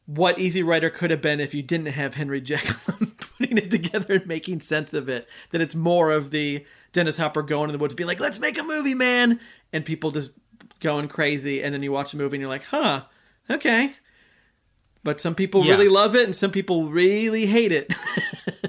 [0.05, 4.13] what Easy Rider could have been if you didn't have Henry Jaglom putting it together
[4.15, 5.27] and making sense of it.
[5.49, 8.57] That it's more of the Dennis Hopper going in the woods, being like, "Let's make
[8.59, 9.39] a movie, man,"
[9.73, 10.29] and people just
[10.79, 13.03] going crazy, and then you watch the movie and you're like, "Huh,
[13.49, 13.93] okay."
[15.03, 15.71] But some people Yeah.
[15.71, 17.91] really love it, and some people really hate it.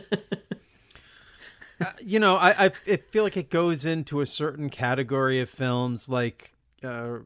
[2.02, 6.52] you know, I, I feel like it goes into a certain category of films like
[6.82, 7.18] uh,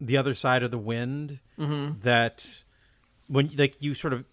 [0.00, 1.40] the other side of the wind
[2.02, 2.62] that
[3.28, 4.24] when like you sort of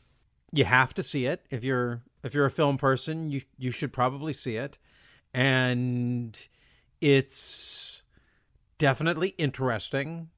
[0.51, 1.45] you have to see it.
[1.49, 4.77] If you're if you're a film person you you should probably see it.
[5.33, 6.39] And
[7.01, 8.03] it's
[8.77, 10.29] definitely interesting.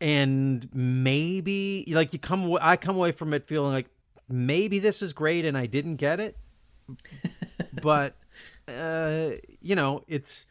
[0.00, 3.86] And maybe like you come I come away from it feeling like
[4.28, 6.36] maybe this is great and I didn't get it
[7.80, 8.16] but
[8.68, 9.30] uh
[9.60, 10.46] you know it's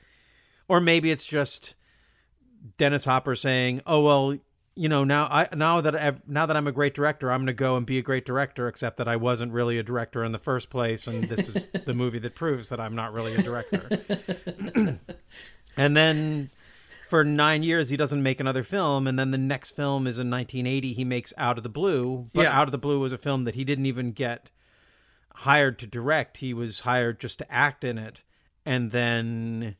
[0.67, 1.75] or maybe it's just
[2.77, 4.37] Dennis Hopper saying, "Oh well,
[4.75, 7.47] you know now I now that I now that I'm a great director, I'm going
[7.47, 10.31] to go and be a great director, except that I wasn't really a director in
[10.31, 13.41] the first place, and this is the movie that proves that I'm not really a
[13.41, 14.99] director."
[15.77, 16.51] and then
[17.09, 20.29] for nine years he doesn't make another film, and then the next film is in
[20.29, 20.93] 1980.
[20.93, 22.57] He makes Out of the Blue, but Yeah.
[22.57, 24.51] Out of the Blue was a film that he didn't even get
[25.35, 26.37] hired to direct.
[26.37, 28.23] He was hired just to act in it,
[28.65, 29.75] and then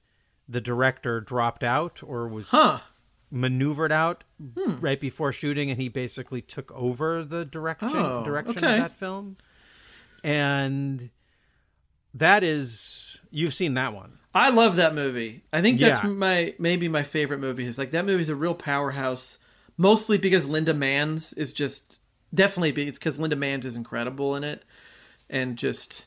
[0.48, 2.80] the director dropped out or was huh.
[3.30, 4.24] maneuvered out
[4.58, 4.76] hmm.
[4.78, 8.74] right before shooting, and he basically took over the direction Oh, direction okay.
[8.76, 9.38] of that film.
[10.24, 11.10] And
[12.14, 14.20] that is you've seen that one.
[14.34, 15.44] I love that movie.
[15.52, 16.10] I think that's Yeah.
[16.10, 17.66] my maybe my favorite movie.
[17.66, 19.40] Is like that movie's a real powerhouse.
[19.78, 22.00] Mostly because Linda Manz is just
[22.34, 24.64] definitely it's because Linda Manz is incredible in it,
[25.32, 26.06] and just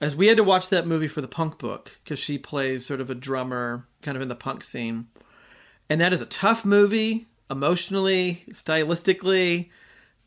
[0.00, 3.00] as we had to watch that movie for the Punk book because she plays sort
[3.00, 5.08] of a drummer kind of in the punk scene,
[5.90, 9.70] and that is a tough movie emotionally, stylistically.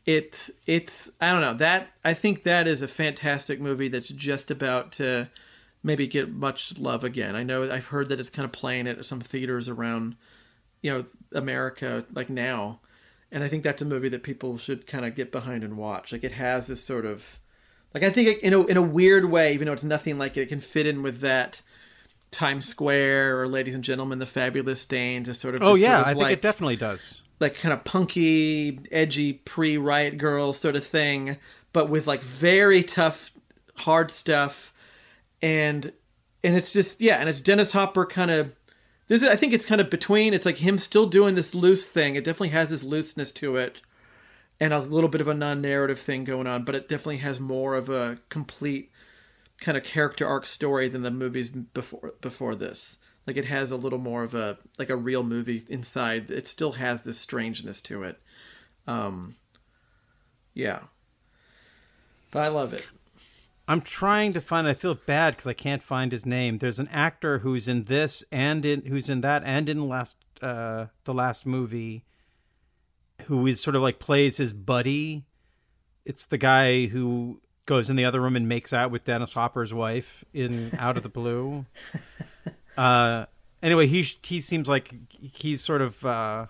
[0.06, 4.50] It it's I don't know that I think that is a fantastic movie that's just
[4.50, 5.28] about to
[5.82, 7.36] maybe get much love again.
[7.36, 10.16] I know I've heard that it's kind of playing at some theaters around,
[10.82, 12.80] you know, America like now,
[13.30, 16.12] and I think that's a movie that people should kind of get behind and watch.
[16.12, 17.38] Like it has this sort of,
[17.94, 20.42] like I think in a in a weird way, even though it's nothing like it,
[20.42, 21.62] it can fit in with that
[22.30, 26.00] Times Square or Ladies and Gentlemen, the Fabulous Stains, is sort of Oh yeah, sort
[26.00, 27.22] of I think it definitely does.
[27.40, 31.36] like kind of punky, edgy pre Riot Girl sort of thing,
[31.72, 33.32] but with like very tough,
[33.76, 34.72] hard stuff,
[35.42, 35.92] and
[36.44, 38.52] and it's just yeah, and it's Dennis Hopper kind of.
[39.08, 40.32] This is, I think it's kind of between.
[40.32, 42.14] It's like him still doing this loose thing.
[42.14, 43.82] It definitely has this looseness to it,
[44.60, 47.74] and a little bit of a non-narrative thing going on, but it definitely has more
[47.74, 48.90] of a complete
[49.58, 52.98] kind of character arc story than the movies before before this.
[53.26, 56.30] Like it has a little more of a like a real movie inside.
[56.30, 58.20] It still has this strangeness to it.
[58.86, 59.36] Um
[60.54, 60.80] yeah.
[62.30, 62.86] But I love it.
[63.70, 64.66] I'm trying to find.
[64.66, 66.58] I feel bad because I can't find his name.
[66.58, 70.86] There's an actor who's in this and in who's in that and in last uh,
[71.04, 72.04] the last movie,
[73.26, 75.24] who is sort of like plays his buddy.
[76.04, 79.72] It's the guy who goes in the other room and makes out with Dennis Hopper's
[79.72, 81.66] wife in Out of the Blue.
[82.78, 83.26] Uh,
[83.62, 86.46] anyway, he he seems like he's sort of uh,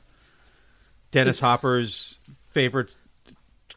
[1.10, 2.18] Dennis Hopper's
[2.50, 2.94] favorite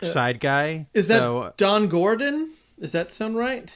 [0.04, 0.86] side guy.
[0.94, 2.52] Is that So, Don Gordon?
[2.80, 3.76] Does that sound right?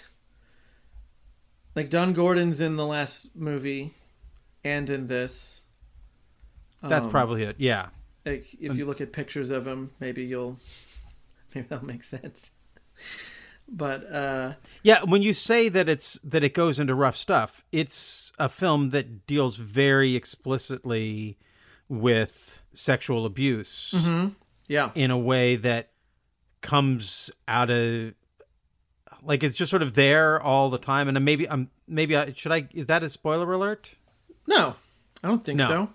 [1.76, 3.94] Like Don Gordon's in the last movie
[4.64, 5.62] and in this.
[6.84, 7.56] that's Um, probably it.
[7.58, 7.88] Yeah.
[8.28, 10.58] Like if you look at pictures of him, maybe you'll
[11.56, 12.52] maybe that'll make sense.
[13.68, 14.54] But uh
[14.84, 18.92] Yeah, when you say that it's that it goes into rough stuff, it's a film
[18.92, 21.38] that deals very explicitly
[21.90, 23.96] with sexual abuse
[24.68, 24.92] yeah.
[24.94, 25.90] in a way that
[26.62, 28.14] comes out of
[29.24, 31.08] like it's just sort of there all the time.
[31.08, 33.92] And maybe I'm maybe I should I is that a spoiler alert?
[34.48, 34.76] No,
[35.24, 35.68] I don't think No.
[35.68, 35.90] so.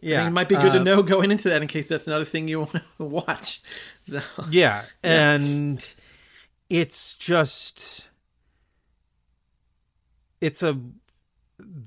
[0.00, 1.88] Yeah, I mean, it might be good to uh, know going into that in case
[1.88, 3.62] that's another thing you want to watch.
[4.06, 4.20] So,
[4.50, 5.94] Yeah, and
[6.68, 8.08] it's just
[10.40, 10.78] it's a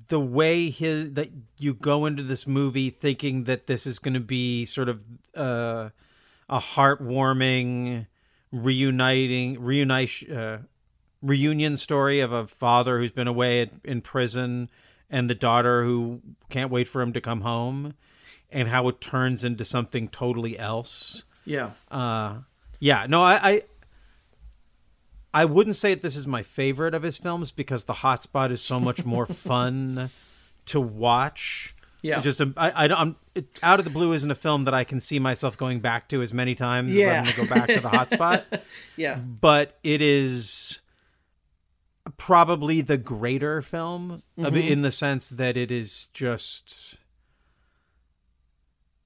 [0.10, 4.20] the way his that you go into this movie thinking that this is going to
[4.20, 5.00] be sort of
[5.36, 5.90] uh,
[6.50, 8.08] a heartwarming
[8.52, 10.58] reuniting reunite uh,
[11.22, 14.70] reunion story of a father who's been away at, in prison
[15.12, 17.94] and the daughter who can't wait for him to come home
[18.52, 21.72] and how it turns into something totally else yeah.
[21.92, 22.36] uh
[22.80, 23.62] yeah no i i
[25.34, 28.62] I wouldn't say that this is my favorite of his films because the hotspot is
[28.62, 30.10] so much more fun
[30.66, 32.16] to watch Yeah.
[32.18, 34.66] It's just a, I, I don't I'm it, out of the blue isn't a film
[34.66, 37.22] that i can see myself going back to as many times Yeah.
[37.24, 38.44] as i'm gonna go back to the hotspot
[38.98, 39.16] Yeah.
[39.20, 40.80] but it is
[42.18, 44.58] probably the greater film uh, Mm-hmm.
[44.58, 46.98] in the sense that it is just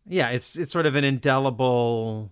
[0.08, 2.32] yeah it's it's sort of an indelible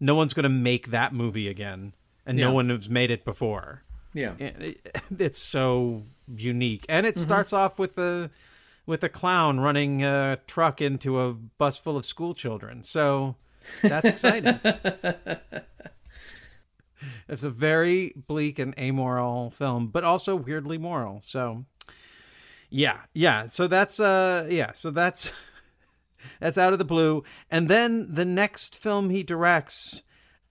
[0.00, 1.94] no one's going to make that movie again
[2.26, 2.46] and Yeah.
[2.46, 4.34] no one has made it before Yeah.
[4.38, 4.86] It-
[5.18, 6.04] it's so
[6.36, 7.18] unique and Mm-hmm.
[7.18, 8.30] it starts off with the
[8.86, 13.36] with a clown running a truck into a bus full of school children so
[13.82, 14.60] that's exciting
[17.28, 21.20] it's a very bleak and amoral film but also weirdly moral.
[21.22, 21.64] So
[22.70, 23.46] yeah yeah.
[23.46, 25.32] So that's uh yeah so that's
[26.40, 27.24] that's out of the blue.
[27.50, 30.02] And then the next film he directs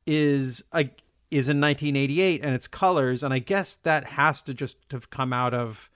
[0.06, 0.89] is a
[1.32, 5.34] is in 1988 and it's colors and i guess that has to just have come
[5.34, 5.89] out of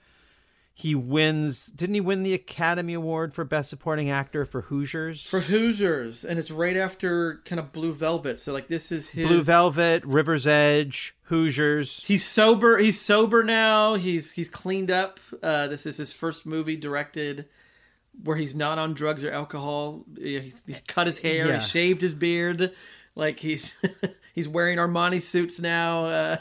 [0.78, 5.40] he wins didn't he win the academy award for best supporting actor for hoosiers For
[5.40, 8.40] Hoosiers, and it's right after kind of Blue Velvet.
[8.40, 12.78] So like this is his blue velvet river's edge hoosiers He's sober.
[12.78, 13.96] He's sober now.
[13.96, 15.18] He's he's cleaned up.
[15.42, 17.46] Uh, this is his first movie directed
[18.22, 20.04] where he's not on drugs or alcohol.
[20.16, 21.48] Yeah, He's, he cut his hair.
[21.48, 21.54] Yeah.
[21.54, 22.72] He shaved his beard.
[23.16, 23.74] Like he's
[24.32, 26.04] he's wearing Armani suits now.
[26.04, 26.36] Uh,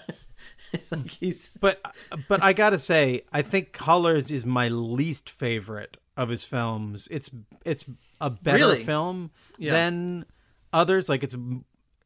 [0.91, 1.81] like he's but
[2.27, 7.07] but I gotta say, I think Colors is my least favorite of his films.
[7.11, 7.29] It's
[7.65, 7.85] it's
[8.19, 8.83] a better Really?
[8.83, 9.71] film Yeah.
[9.73, 10.25] than
[10.73, 11.09] others.
[11.09, 11.35] Like it's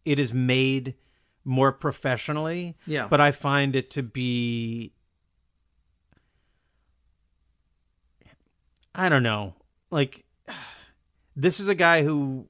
[0.05, 0.95] it is made
[1.45, 2.76] more professionally.
[2.86, 3.07] Yeah.
[3.07, 4.93] But I find it to be
[8.93, 9.55] I don't know.
[9.89, 10.26] Like
[11.36, 12.47] this is a guy who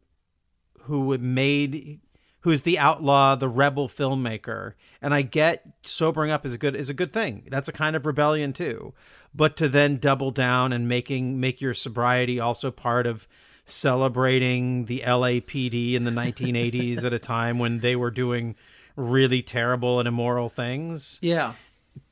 [0.83, 1.99] who made
[2.41, 4.73] who's the outlaw, the rebel filmmaker.
[5.01, 7.47] And I get sobering up is a good is a good thing.
[7.49, 8.93] That's a kind of rebellion too.
[9.33, 13.27] But to then double down and making make your sobriety also part of
[13.65, 18.55] celebrating the LAPD in the 1980s at a time when they were doing
[18.95, 21.53] really terrible and immoral things yeah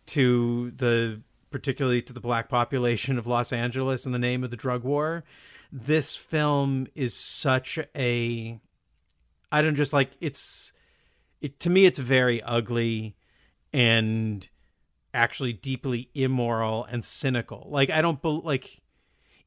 [0.05, 1.19] to the
[1.51, 5.23] particularly to the black population of Los Angeles in the name of the drug war.
[5.71, 8.59] This film is such a
[9.51, 10.73] I don't just like it's
[11.41, 13.15] it to me it's very ugly
[13.73, 14.47] and
[15.13, 17.67] actually deeply immoral and cynical.
[17.69, 18.81] Like I don't bel like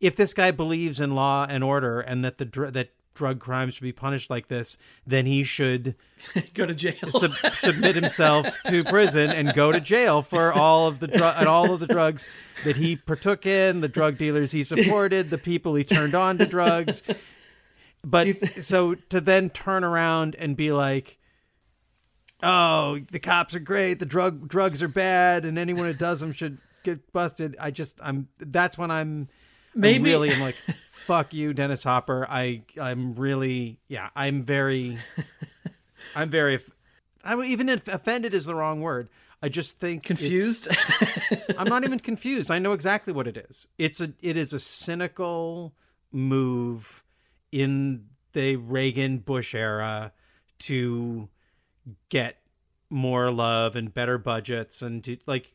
[0.00, 3.74] if this guy believes in law and order and that the dr- that drug crimes
[3.74, 5.94] should be punished like this, then he should
[6.54, 6.94] go to jail.
[7.10, 11.46] sub- submit himself to prison and go to jail for all of the drug and
[11.48, 12.26] all of the drugs
[12.64, 16.46] that he partook in, the drug dealers he supported, the people he turned on to
[16.46, 17.02] drugs.
[18.04, 21.18] But so to then turn around and be like,
[22.42, 26.32] "Oh, the cops are great, the drug drugs are bad, and anyone who does them
[26.32, 29.28] should get busted." I just I'm that's when I'm
[29.74, 30.54] Maybe- I'm really am like,
[30.90, 34.98] "Fuck you, Dennis Hopper." I I'm really yeah I'm very
[36.14, 36.58] I'm very.
[37.24, 39.08] I even if offended is the wrong word.
[39.44, 40.68] I just think Confused?
[41.58, 42.48] I'm not even confused.
[42.50, 43.66] I know exactly what it is.
[43.76, 44.12] It's a.
[44.20, 45.74] It is a cynical
[46.12, 47.01] move
[47.52, 50.12] in the Reagan Bush era
[50.60, 51.28] to
[52.08, 52.38] get
[52.90, 55.52] more love and better budgets and to like.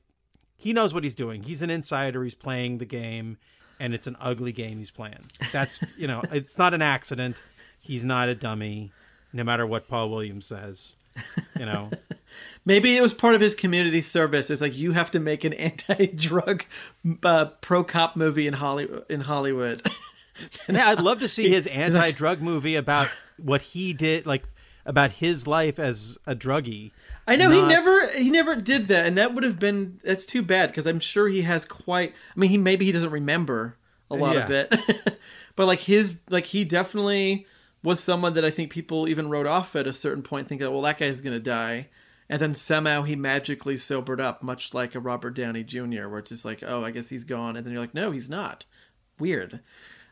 [0.60, 1.44] He knows what he's doing.
[1.44, 2.24] He's an insider.
[2.24, 3.38] He's playing the game,
[3.80, 5.30] and it's an ugly game he's playing.
[5.52, 7.42] That's you know, it's not an accident.
[7.80, 8.92] He's not a dummy,
[9.34, 10.96] no matter what Paul Williams says.
[11.60, 11.90] You know.
[12.66, 14.50] Maybe it was part of his community service.
[14.50, 16.66] It's like you have to make an anti-drug
[17.24, 19.06] uh, pro-cop movie in Hollywood.
[19.10, 19.90] In Hollywood,
[20.70, 24.44] yeah, I'd love to see his anti-drug movie about what he did, like
[24.86, 26.92] about his life as a druggie.
[27.28, 30.42] I know he never he never did that, and that would have been that's too
[30.42, 32.14] bad because I'm sure he has quite.
[32.36, 33.78] I mean, he maybe he doesn't remember
[34.10, 34.74] a lot of it,
[35.56, 37.46] but like his like he definitely
[37.84, 40.82] was someone that I think people even wrote off at a certain point, thinking, well,
[40.84, 41.90] that guy's gonna die,
[42.30, 46.30] and then somehow he magically sobered up, much like a Robert Downey Jr., where it's
[46.30, 48.66] just like, oh, I guess he's gone, and then you're like, no, he's not.
[49.20, 49.60] Weird.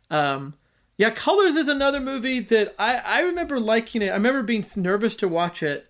[0.10, 0.56] Um,
[0.97, 4.10] yeah, Colors is another movie that I I remember liking it.
[4.10, 5.89] I remember being nervous to watch it,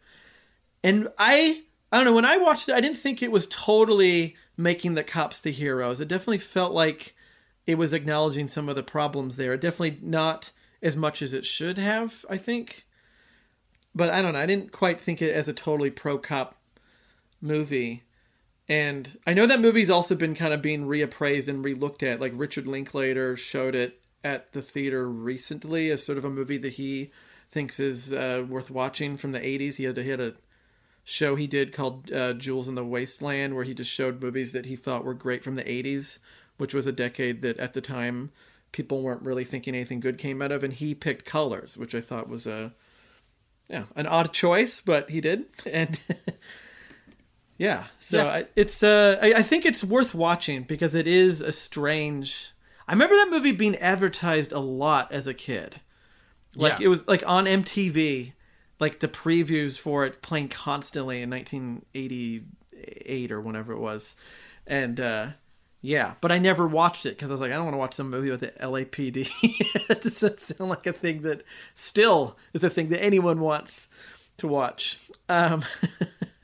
[0.84, 4.36] and I I don't know when I watched it, I didn't think it was totally
[4.58, 6.02] making the cops the heroes.
[6.02, 7.16] It definitely felt like
[7.68, 9.54] it was acknowledging some of the problems there.
[9.54, 10.52] It definitely not
[10.82, 12.86] as much as it should have, I think.
[13.94, 14.40] But I don't know.
[14.40, 16.56] I didn't quite think it as a totally pro cop
[17.42, 18.04] movie.
[18.68, 22.20] And I know that movie's also been kind of being reappraised and relooked at.
[22.20, 26.74] Like Richard Linklater showed it at the theater recently as sort of a movie that
[26.74, 27.12] he
[27.52, 29.76] thinks is uh, worth watching from the 80s.
[29.76, 30.34] He had, he had a
[31.04, 34.66] show he did called uh, Jewels in the Wasteland where he just showed movies that
[34.66, 36.18] he thought were great from the 80s,
[36.58, 38.32] which was a decade that at the time
[38.72, 40.64] people weren't really thinking anything good came out of.
[40.64, 42.74] And he picked Colors, which I thought was a
[43.70, 45.46] yeah an odd choice, but he did.
[45.72, 46.00] And
[47.58, 48.32] yeah, so Yeah.
[48.32, 52.52] I, it's uh, I, I think it's worth watching because it is a strange.
[52.88, 55.80] I remember that movie being advertised a lot as a kid.
[56.56, 56.86] Like Yeah.
[56.86, 58.34] it was like on MTV,
[58.80, 64.16] like the previews for it playing constantly in 1988 or whenever it was,
[64.68, 65.28] and uh,
[65.82, 67.94] yeah, but I never watched it because I was like, I don't want to watch
[67.94, 69.30] some movie with the LAPD.
[69.90, 71.44] it doesn't sound like a thing that
[71.76, 73.88] still is a thing that anyone wants
[74.38, 75.00] to watch.
[75.30, 75.64] Um,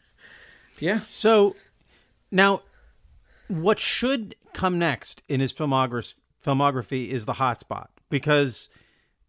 [0.79, 1.55] yeah, So
[2.31, 2.61] now,
[3.47, 8.69] what should come next in his filmography, filmography is the hotspot because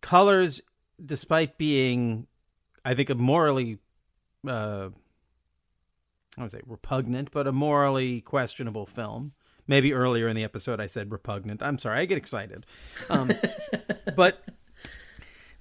[0.00, 0.60] Colors,
[1.04, 2.26] despite being,
[2.84, 3.78] I think, a morally,
[4.46, 4.88] uh,
[6.36, 9.32] I would say repugnant, but a morally questionable film.
[9.68, 11.62] Maybe earlier in the episode I said repugnant.
[11.62, 12.66] I'm sorry, I get excited.
[13.08, 13.30] Um,
[14.16, 14.42] but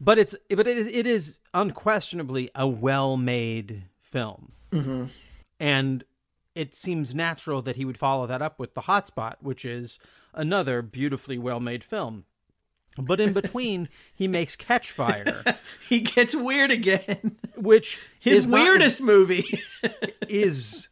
[0.02, 4.54] but it's but it is, it is unquestionably a well-made film
[5.60, 6.04] and
[6.56, 10.00] it seems natural that he would follow that up with the hotspot which is
[10.34, 12.26] another beautifully well-made film
[12.98, 15.44] but in between he makes catch fire
[15.90, 17.38] he gets weird again.
[17.56, 19.46] which His is not- weirdest movie.
[20.28, 20.90] is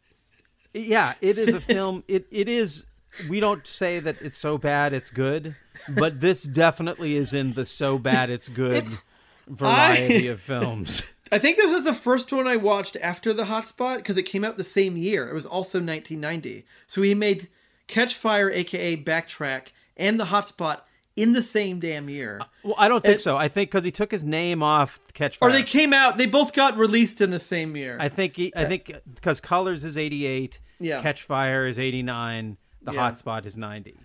[0.73, 2.85] yeah it is a film it, it is
[3.29, 5.55] we don't say that it's so bad it's good
[5.89, 9.01] but this definitely is in the so bad it's good It's-
[9.47, 13.43] variety I- of films I think this was the first one I watched after the
[13.43, 15.29] Hotspot because it came out the same year.
[15.29, 16.65] It was also 1990.
[16.87, 17.49] So he made
[17.89, 20.81] Catch Fire, aka Backtrack, and the Hotspot
[21.17, 22.37] in the same damn year.
[22.39, 24.99] Uh, well i don't think It- so i think because he took his name off
[25.13, 27.97] catch fire Or they came out, they both got released in the same year.
[27.99, 31.01] I think he, I think because Colors is 88, Yeah.
[31.01, 33.11] Catch Fire is 89, the Yeah.
[33.11, 33.97] Hotspot is 90.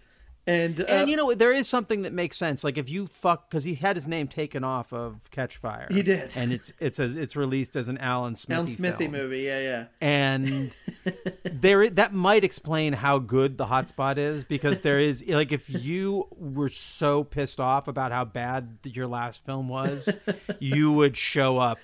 [0.47, 2.65] And uh, And you know there is something that makes sense.
[2.65, 5.89] Like if you fuck because he had his name taken off of Catch Fire.
[5.91, 6.33] He did.
[6.37, 9.13] and it's it's as it's released as an Alan Smithee Alan Smithee film.
[9.13, 9.85] movie, yeah, yeah.
[10.01, 10.71] And
[11.45, 16.29] there that might explain how good the Hotspot is because there is like if you
[16.37, 20.19] were so pissed off about how bad your last film was,
[20.59, 21.79] you would show up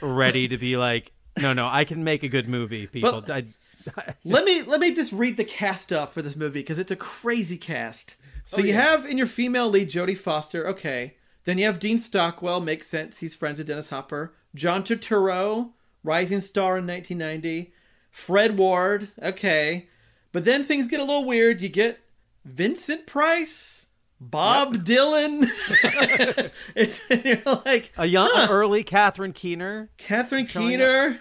[0.00, 3.24] ready to be like, no, no, I can make a good movie, people.
[3.28, 3.44] I,
[4.24, 6.96] let me let me just read the cast up for this movie because it's a
[6.96, 8.16] crazy cast.
[8.44, 8.82] So Oh, you yeah.
[8.82, 11.16] have in your female lead Jodie Foster, okay.
[11.44, 13.18] Then you have Dean Stockwell, makes sense.
[13.18, 14.34] He's friends with Dennis Hopper.
[14.54, 15.70] John Turturro,
[16.04, 17.72] rising star in 1990.
[18.10, 19.88] Fred Ward, okay.
[20.32, 21.60] But then things get a little weird.
[21.60, 22.00] You get
[22.44, 23.86] Vincent Price,
[24.20, 25.50] Bob Dylan.
[26.74, 28.48] it's you're like a young huh.
[28.50, 29.90] early Catherine Keener.
[29.96, 31.20] Catherine Keener.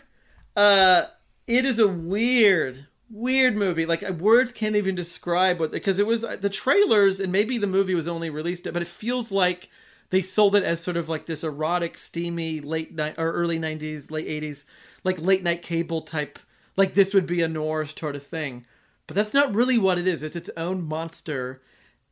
[0.55, 1.03] Uh,
[1.57, 3.85] it is a weird, weird movie.
[3.85, 7.57] Like uh, words can't even describe what because it was uh, the trailers and maybe
[7.57, 9.69] the movie was only released, but it feels like
[10.11, 14.09] they sold it as sort of like this erotic, steamy late night or early '90s,
[14.11, 14.63] late '80s,
[15.03, 16.39] like late night cable type.
[16.77, 18.65] Like this would be a noir sort of thing,
[19.05, 20.23] but that's not really what it is.
[20.23, 21.61] It's its own monster.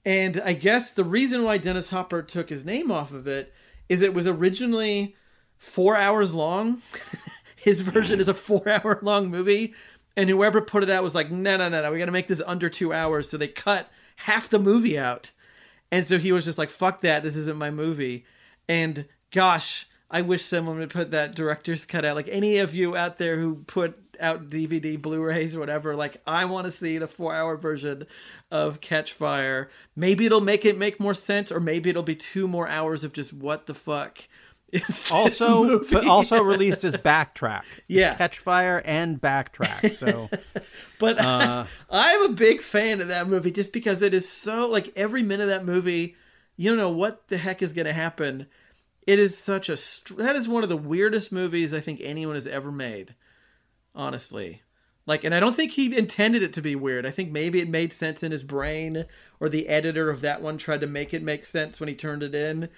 [0.03, 3.53] And I guess the reason why Dennis Hopper took his name off of it
[3.87, 5.15] is it was originally
[5.57, 6.81] four hours long.
[7.59, 9.73] his version is a four hour long movie.
[10.15, 12.27] And whoever put it out was like, no, no, no, no, we got to make
[12.27, 13.29] this under two hours.
[13.29, 15.31] So they cut half the movie out.
[15.91, 17.23] And so he was just like, fuck that.
[17.23, 18.25] This isn't my movie.
[18.67, 22.15] And gosh, I wish someone would put that director's cut out.
[22.15, 26.21] Like any of you out there who put out DVD, Blu rays, or whatever, like
[26.25, 28.05] I want to see the four hour version
[28.51, 29.69] of Catch Fire.
[29.95, 33.13] Maybe it'll make it make more sense, or maybe it'll be two more hours of
[33.13, 34.19] just what the fuck
[34.71, 37.63] is this Also, but also released as Backtrack.
[37.87, 38.09] Yeah.
[38.09, 39.93] it's Catch Fire and Backtrack.
[39.93, 40.29] So
[40.99, 44.91] But Uh, I'm a big fan of that movie just because it is so like
[44.95, 46.15] every minute of that movie,
[46.57, 48.47] you don't know what the heck is going to happen.
[49.07, 49.77] It is such a
[50.15, 53.15] that is one of the weirdest movies I think anyone has ever made.
[53.95, 54.61] honestly.
[55.05, 57.03] Like, and I don't think he intended it to be weird.
[57.03, 59.05] I think maybe it made sense in his brain,
[59.39, 62.21] or the editor of that one tried to make it make sense when he turned
[62.21, 62.69] it in.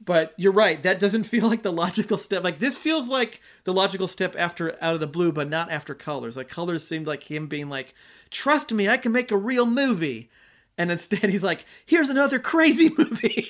[0.00, 2.44] But you're right, that doesn't feel like the logical step.
[2.44, 5.94] Like, this feels like the logical step after Out of the Blue, but not after
[5.94, 6.36] Colors.
[6.36, 7.94] Like, Colors seemed like him being like,
[8.30, 10.30] trust me, I can make a real movie.
[10.76, 13.48] And instead, he's like, here's another crazy movie.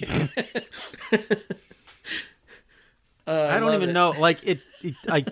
[3.26, 3.92] Uh, I don't even it.
[3.92, 4.10] know.
[4.10, 5.24] Like it, it I.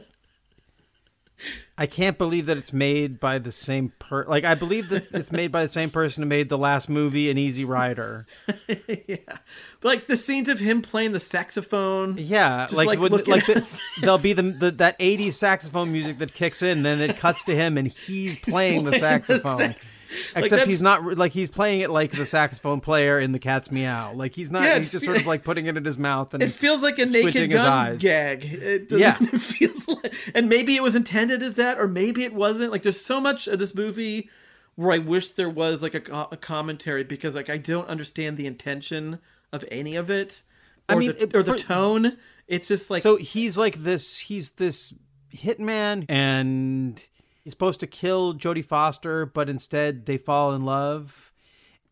[1.79, 4.25] I can't believe that it's made by the same per.
[4.25, 7.31] Like I believe that it's made by the same person who made the last movie,
[7.31, 8.27] An Easy Rider.
[8.69, 12.17] yeah, but like the scenes of him playing the saxophone.
[12.17, 13.67] Yeah, like like, when, like the,
[14.01, 17.55] there'll be the, the that '80s saxophone music that kicks in, then it cuts to
[17.55, 19.59] him and he's playing, the playing the saxophone.
[19.59, 19.93] sax- like
[20.35, 23.71] Except that- he's not like he's playing it like the saxophone player in the Cat's
[23.71, 24.13] Meow.
[24.15, 24.63] Like he's not.
[24.65, 26.99] Yeah, he's just sort of like putting it in his mouth and It feels like
[26.99, 28.01] a naked gun eyes.
[28.01, 28.45] gag.
[28.45, 29.17] It Yeah.
[29.21, 32.71] it feels like, and maybe it was intended as that, or maybe it wasn't.
[32.73, 34.29] Like, there's so much of this movie
[34.77, 38.47] where I wish there was like a, a commentary because like I don't understand the
[38.47, 39.19] intention
[39.53, 40.43] of any of it.
[40.89, 42.17] I mean, the, it- or the for- tone.
[42.49, 44.19] It's just like so he's like this.
[44.19, 44.95] He's this
[45.35, 47.05] hitman, and
[47.47, 51.33] he's supposed to kill Jodie Foster, but instead they fall in love,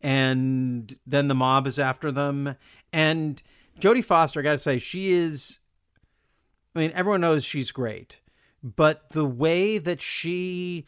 [0.01, 2.57] and then the mob is after them.
[2.91, 3.41] And
[3.79, 5.59] Jodie Foster, I gotta say, she is.
[6.75, 8.19] I mean, everyone knows she's great,
[8.61, 10.85] but the way that she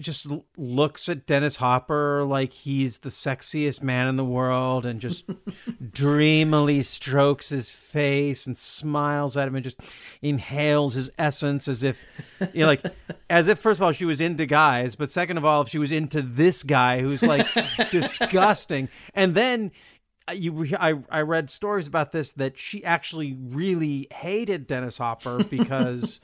[0.00, 0.26] just
[0.56, 5.24] looks at Dennis Hopper like he's the sexiest man in the world and just
[5.92, 9.80] dreamily strokes his face and smiles at him and just
[10.22, 12.04] inhales his essence as if
[12.52, 12.82] you know like
[13.30, 15.78] as if first of all she was into guys but second of all if she
[15.78, 17.46] was into this guy who's like
[17.90, 18.88] disgusting.
[19.14, 19.72] And then
[20.28, 25.44] uh, you I, I read stories about this that she actually really hated Dennis Hopper
[25.44, 26.20] because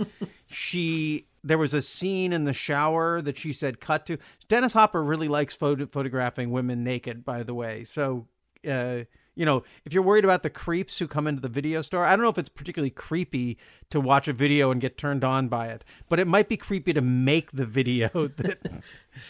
[0.47, 4.19] she there was a scene in the shower that she said cut to
[4.49, 8.27] Dennis Hopper really likes photo, photographing women naked by the way so
[8.69, 9.01] uh
[9.35, 12.11] you know if you're worried about the creeps who come into the video store I
[12.17, 13.59] don't know if it's particularly creepy
[13.91, 16.93] to watch a video and get turned on by it but it might be creepy
[16.95, 18.83] to make the video that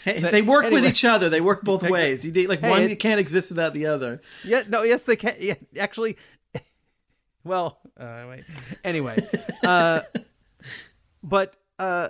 [0.04, 1.28] Hey, that- they work with each other.
[1.28, 2.24] They work both ways.
[2.24, 4.20] You need, like Hey, one it- you can't exist without the other.
[4.44, 5.34] Yeah, no, yes, they can.
[5.38, 6.16] Yeah, actually,
[7.44, 8.24] well, uh.
[8.82, 9.16] Anyway,
[9.62, 10.00] uh,
[11.22, 12.08] but uh,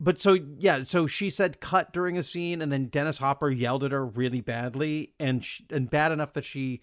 [0.00, 3.84] but so yeah, so she said cut during a scene, and then Dennis Hopper yelled
[3.84, 6.80] at her really badly, and sh and bad enough that she.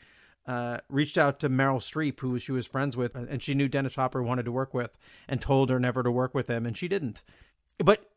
[0.48, 3.96] Uh, reached out to Meryl Streep, who she was friends with, and she knew Dennis
[3.96, 4.96] Hopper wanted to work with,
[5.28, 7.24] and told her never to work with him, and she didn't.
[7.80, 8.12] But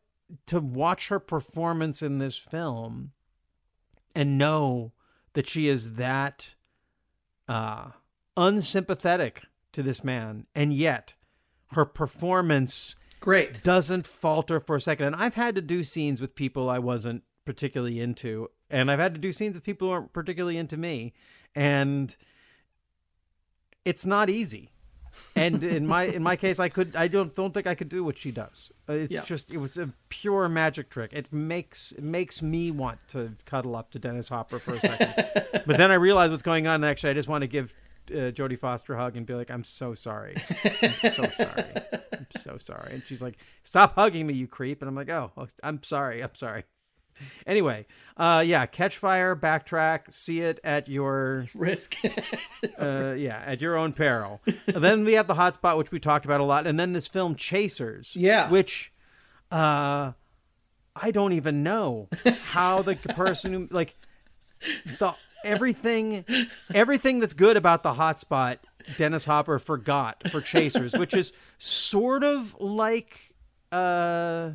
[0.45, 3.13] to watch her performance in this film,
[4.13, 4.91] and know
[5.33, 6.53] that she is that
[7.47, 7.91] uh,
[8.37, 11.15] unsympathetic to this man, and yet
[11.71, 13.63] her performance Great.
[13.63, 15.07] doesn't falter for a second.
[15.07, 19.13] And I've had to do scenes with people I wasn't particularly into, and I've had
[19.15, 21.13] to do scenes with people who aren't particularly into me,
[21.55, 22.15] and
[23.85, 24.71] it's not easy.
[25.35, 28.03] And in my in my case, I could I don't don't think I could do
[28.03, 28.71] what she does.
[28.87, 29.23] Uh, It's Yeah.
[29.25, 31.11] just it was a pure magic trick.
[31.13, 35.13] It makes it makes me want to cuddle up to Dennis Hopper for a second.
[35.65, 36.75] but then I realize what's going on.
[36.75, 37.73] And actually, I just want to give
[38.11, 40.35] uh, Jodie Foster hug and be like, "I'm so sorry.
[40.81, 41.65] I'm so sorry.
[42.13, 45.31] I'm so sorry." And she's like, "Stop hugging me, you creep." And I'm like, "Oh,
[45.63, 46.21] I'm sorry.
[46.23, 46.63] I'm sorry."
[47.45, 47.85] Anyway,
[48.15, 51.95] uh, yeah, catch fire, backtrack, see it at your Risk.
[52.79, 54.39] uh, yeah, at your own peril.
[54.67, 57.35] then we have the hotspot, which we talked about a lot, and then this film
[57.35, 58.49] Chasers, Yeah.
[58.49, 58.93] which
[59.51, 60.13] uh,
[60.95, 62.07] I don't even know
[62.45, 63.95] how the person who like
[64.99, 66.25] the everything
[66.73, 68.57] everything that's good about the hotspot
[68.97, 73.33] Dennis Hopper forgot for Chasers, which is sort of like
[73.71, 74.51] uh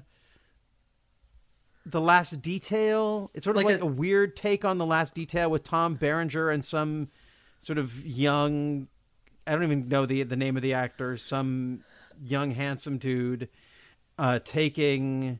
[1.86, 3.30] the last detail.
[3.34, 5.94] It's sort of Like like, a- a, weird take on the last detail with Tom
[5.96, 7.08] Berenger and some
[7.58, 8.88] sort of young
[9.46, 11.84] I don't even know the the name of the actor, some
[12.22, 13.48] young handsome dude
[14.18, 15.38] uh taking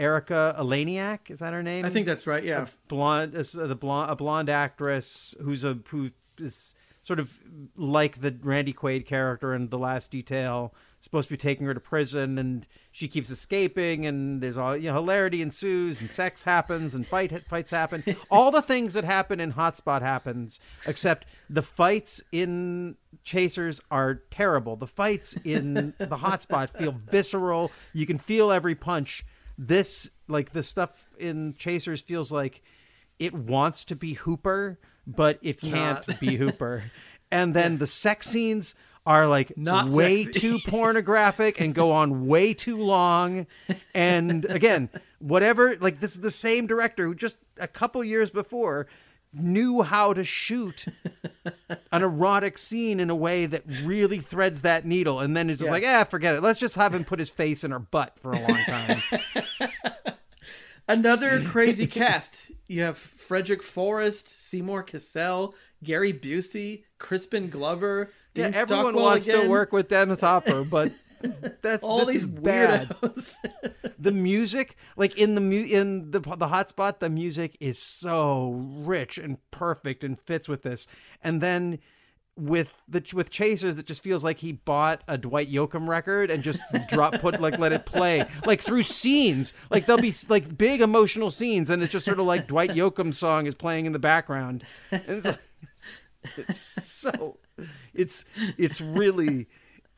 [0.00, 1.84] Erica Eleniak, is that her name?
[1.84, 2.42] I think that's right.
[2.42, 2.66] Yeah.
[2.88, 7.38] blonde is uh, the blonde a blonde actress who's a who is sort of
[7.76, 11.80] like the Randy Quaid character in The Last Detail, supposed to be taking her to
[11.80, 16.94] prison, and she keeps escaping, and there's all you know, hilarity ensues, and sex happens,
[16.94, 18.04] and fight fights happen.
[18.30, 24.76] all the things that happen in Hotspot happens, except the fights in Chasers are terrible.
[24.76, 27.70] The fights in the Hotspot feel visceral.
[27.92, 29.24] You can feel every punch.
[29.62, 32.62] This like the stuff in Chasers feels like
[33.18, 36.18] it wants to be Hooper, but it can't not.
[36.18, 36.90] be Hooper.
[37.32, 38.74] And then the sex scenes
[39.06, 40.40] are like Not way sexy.
[40.40, 43.46] too pornographic and go on way too long.
[43.94, 44.88] And again,
[45.20, 48.88] whatever, like this is the same director who just a couple years before
[49.32, 50.86] knew how to shoot
[51.92, 55.20] an erotic scene in a way that really threads that needle.
[55.20, 55.72] And then it's just Yeah.
[55.72, 56.42] like, ah, forget it.
[56.42, 59.02] Let's just have him put his face in her butt for a long time.
[60.88, 62.50] Another crazy cast.
[62.66, 65.54] You have Frederick Forrest, Seymour Cassel,
[65.84, 68.10] Gary Busey, Crispin Glover.
[68.34, 70.90] yeah, Dean everyone Stockwell wants to work with Dennis Hopper, but
[71.62, 73.34] that's All this these weirdos.
[73.98, 79.18] the music like in the mu- in the the hotspot the music is so rich
[79.18, 80.86] and perfect and fits with this.
[81.22, 81.78] And then
[82.36, 86.42] with the with chasers that just feels like he bought a Dwight Yoakam record and
[86.42, 89.52] just drop put like let it play like through scenes.
[89.70, 93.18] Like there'll be like big emotional scenes and it's just sort of like Dwight Yoakam's
[93.18, 94.64] song is playing in the background.
[94.90, 95.38] And it's like,
[96.36, 97.38] it's so
[97.94, 98.24] it's
[98.56, 99.48] it's really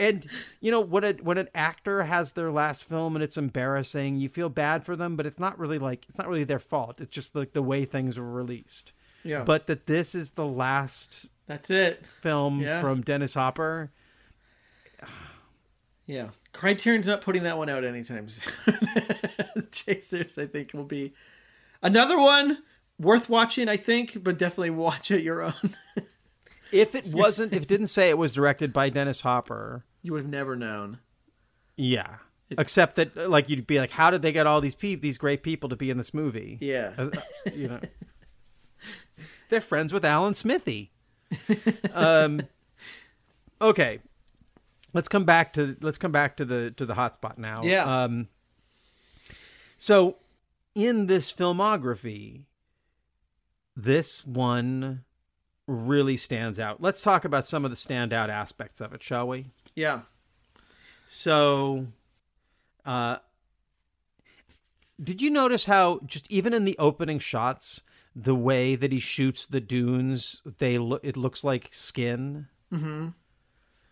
[0.02, 0.26] and
[0.60, 4.28] you know when a when an actor has their last film and it's embarrassing you
[4.28, 7.10] feel bad for them but it's not really like it's not really their fault it's
[7.10, 8.92] just like the way things were released
[9.24, 9.44] Yeah.
[9.44, 12.04] but that this is the last That's it.
[12.20, 12.80] film Yeah.
[12.80, 13.90] from Dennis Hopper
[16.06, 16.28] Yeah.
[16.52, 19.68] Criterion's not putting that one out anytime soon.
[19.70, 21.14] Chasers, I think, will be
[21.80, 22.58] another one
[22.98, 25.76] worth watching, I think, but definitely watch at your own.
[26.72, 30.22] If it wasn't if it didn't say it was directed by Dennis Hopper you would
[30.22, 30.98] have never known.
[31.76, 32.16] yeah
[32.58, 35.42] except that like you'd be like how did they get all these people these great
[35.42, 36.92] people to be in this movie Yeah.
[36.98, 37.08] Uh,
[37.54, 37.80] you know
[39.48, 40.90] they're friends with alan smithee
[41.94, 42.42] um
[43.60, 44.00] okay
[44.92, 48.04] let's come back to let's come back to the to the hotspot now Yeah.
[48.04, 48.28] um
[49.78, 50.16] so
[50.74, 52.42] in this filmography
[53.74, 55.04] this one
[55.72, 59.46] really stands out let's talk about some of the standout aspects of it shall we
[59.74, 60.02] Yeah.
[61.06, 61.86] so,
[62.84, 63.16] uh,
[65.02, 67.82] did you notice how just even in the opening shots,
[68.14, 72.48] the way that he shoots the dunes, they look it looks like skin.
[72.72, 73.08] Mm-hmm.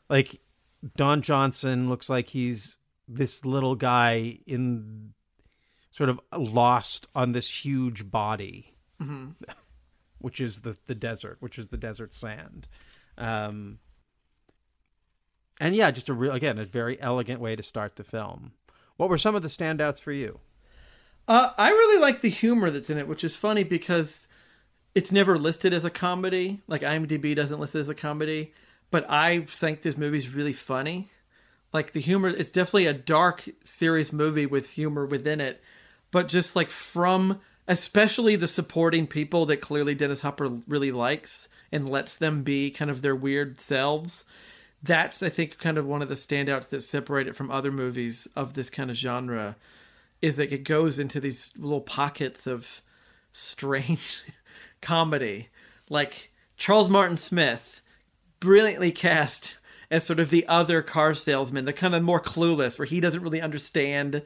[0.08, 0.40] Like
[0.96, 2.78] Don Johnson looks like he's
[3.08, 5.14] this little guy in
[5.90, 8.76] sort of lost on this huge body,
[10.20, 12.68] which is the the desert, which is the desert sand.
[13.18, 13.78] Um,
[15.60, 18.52] and yeah, just a real again a very elegant way to start the film.
[18.96, 20.40] What were some of the standouts for you?
[21.28, 24.26] Uh, I really like the humor that's in it, which is funny because
[24.94, 26.60] it's never listed as a comedy.
[26.66, 28.52] Like IMDb doesn't list it as a comedy,
[28.90, 31.10] but I think this movie's really funny.
[31.72, 35.62] Like the humor, it's definitely a dark, serious movie with humor within it,
[36.10, 37.40] but just like from
[37.70, 42.90] especially the supporting people that clearly Dennis Hopper really likes and lets them be kind
[42.90, 44.24] of their weird selves.
[44.82, 48.26] That's I think kind of one of the standouts that separate it from other movies
[48.34, 49.54] of this kind of genre
[50.20, 52.82] is that it goes into these little pockets of
[53.30, 54.24] strange
[54.82, 55.48] comedy.
[55.88, 57.80] Like Charles Martin Smith,
[58.40, 59.58] brilliantly cast
[59.92, 63.22] as sort of the other car salesman, the kind of more clueless, where he doesn't
[63.22, 64.22] really understand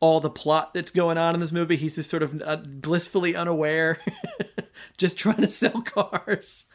[0.00, 1.76] all the plot that's going on in this movie.
[1.76, 3.98] He's just sort of uh, blissfully unaware,
[4.96, 6.66] just trying to sell cars.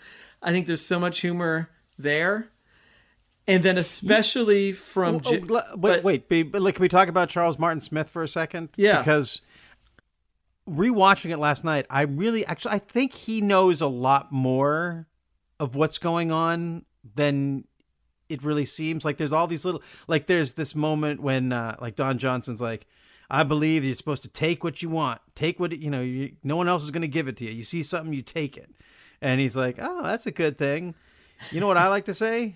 [0.42, 2.50] I think there's so much humor there.
[3.48, 7.30] And then especially from Oh, J- oh, wait, but- wait, like, can we talk about
[7.30, 8.70] Charles Martin Smith for a second?
[8.78, 9.00] Yeah.
[9.00, 9.42] because
[10.70, 15.08] rewatching it last night, I really actually I think he knows a lot more
[15.60, 17.66] of what's going on than
[18.30, 19.04] it really seems.
[19.06, 22.86] Like there's all these little like there's this moment when uh, like Don Johnson's like.
[23.34, 25.20] I believe you're supposed to take what you want.
[25.36, 26.02] Take what you know.
[26.02, 27.52] You, no one else is going to give it to you.
[27.52, 28.70] You see something, you take it.
[29.22, 30.96] And he's like, "Oh, that's a good thing."
[31.52, 32.56] You know what I like to say?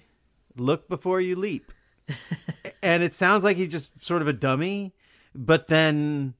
[0.55, 1.71] Look before you leap
[2.83, 4.93] and it sounds like he's just sort of a dummy,
[5.35, 6.33] but then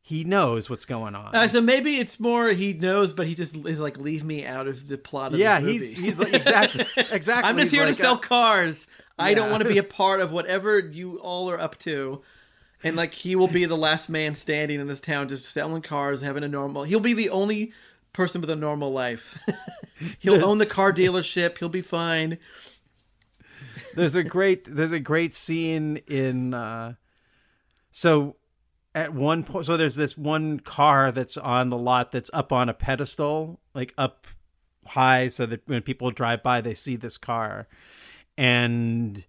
[0.00, 1.34] he knows what's going on.
[1.34, 4.66] Uh, so maybe it's more he knows, but he just is like, leave me out
[4.66, 7.48] of the plot of yeah, he's he's like exactly exactly.
[7.48, 8.86] I'm just He's here like, to sell uh, cars.
[9.18, 12.22] I don't want to be a part of whatever you all are up to.
[12.84, 16.20] And like he will be the last man standing in this town, just selling cars,
[16.20, 16.84] having a normal.
[16.84, 17.72] He'll be the only
[18.12, 19.38] person with a normal life.
[20.20, 21.58] He'll own the car dealership.
[21.58, 22.38] He'll be fine.
[23.94, 26.94] there's a great there's a great scene in uh
[27.90, 28.36] so
[28.94, 32.68] at one point so there's this one car that's on the lot that's up on
[32.68, 34.26] a pedestal like up
[34.86, 37.66] high so that when people drive by they see this car
[38.36, 39.24] and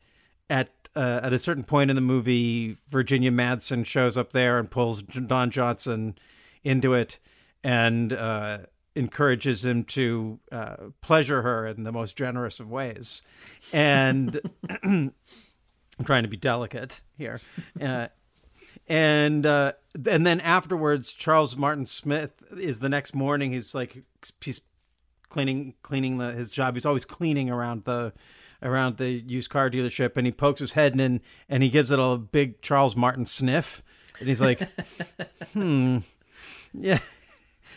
[0.49, 4.69] at uh, at a certain point in the movie Virginia Madsen shows up there and
[4.69, 6.17] pulls Don Johnson
[6.63, 7.19] into it
[7.63, 8.59] and uh
[8.95, 13.21] encourages him to uh, pleasure her in the most generous of ways,
[13.73, 14.39] and
[14.83, 15.13] I'm
[16.05, 17.39] trying to be delicate here.
[17.79, 18.07] Uh,
[18.87, 19.73] and uh,
[20.07, 23.51] and then afterwards, Charles Martin Smith is the next morning.
[23.51, 24.03] He's like
[24.41, 24.61] he's
[25.29, 26.75] cleaning cleaning the, his job.
[26.75, 28.13] He's always cleaning around the
[28.65, 31.99] around the used car dealership, and he pokes his head in and he gives it
[31.99, 33.81] a big Charles Martin sniff,
[34.19, 34.67] and he's like,
[35.53, 35.99] "Hmm,
[36.73, 36.99] yeah."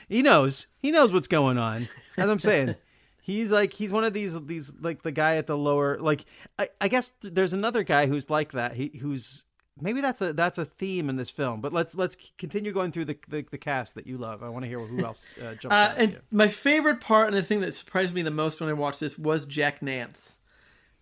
[0.08, 0.66] He knows.
[0.78, 1.86] He knows what's going on.
[2.16, 2.74] As I'm saying.
[3.20, 6.24] He's like he's one of these these like the guy at the lower like
[6.58, 8.74] I, I guess there's another guy who's like that.
[8.74, 9.44] He who's
[9.78, 11.60] maybe that's a that's a theme in this film.
[11.60, 14.42] But let's let's continue going through the the, the cast that you love.
[14.42, 17.42] I want to hear who else uh, jumps Uh, and my favorite part and the
[17.42, 20.36] thing that surprised me the most when I watched this was Jack Nance.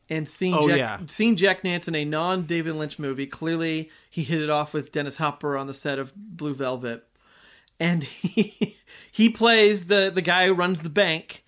[0.08, 1.00] And seeing Oh, Jack, yeah.
[1.06, 4.92] seeing Jack Nance in a non David Lynch movie, clearly he hit it off with
[4.92, 7.04] Dennis Hopper on the set of Blue Velvet,
[7.80, 8.76] and he
[9.10, 11.44] he plays the the guy who runs the bank,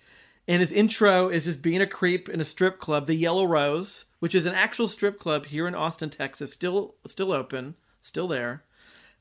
[0.47, 4.03] and his intro is just being a creep in a strip club, the Yellow Rose,
[4.19, 8.65] which is an actual strip club here in Austin, Texas, still still open, still there,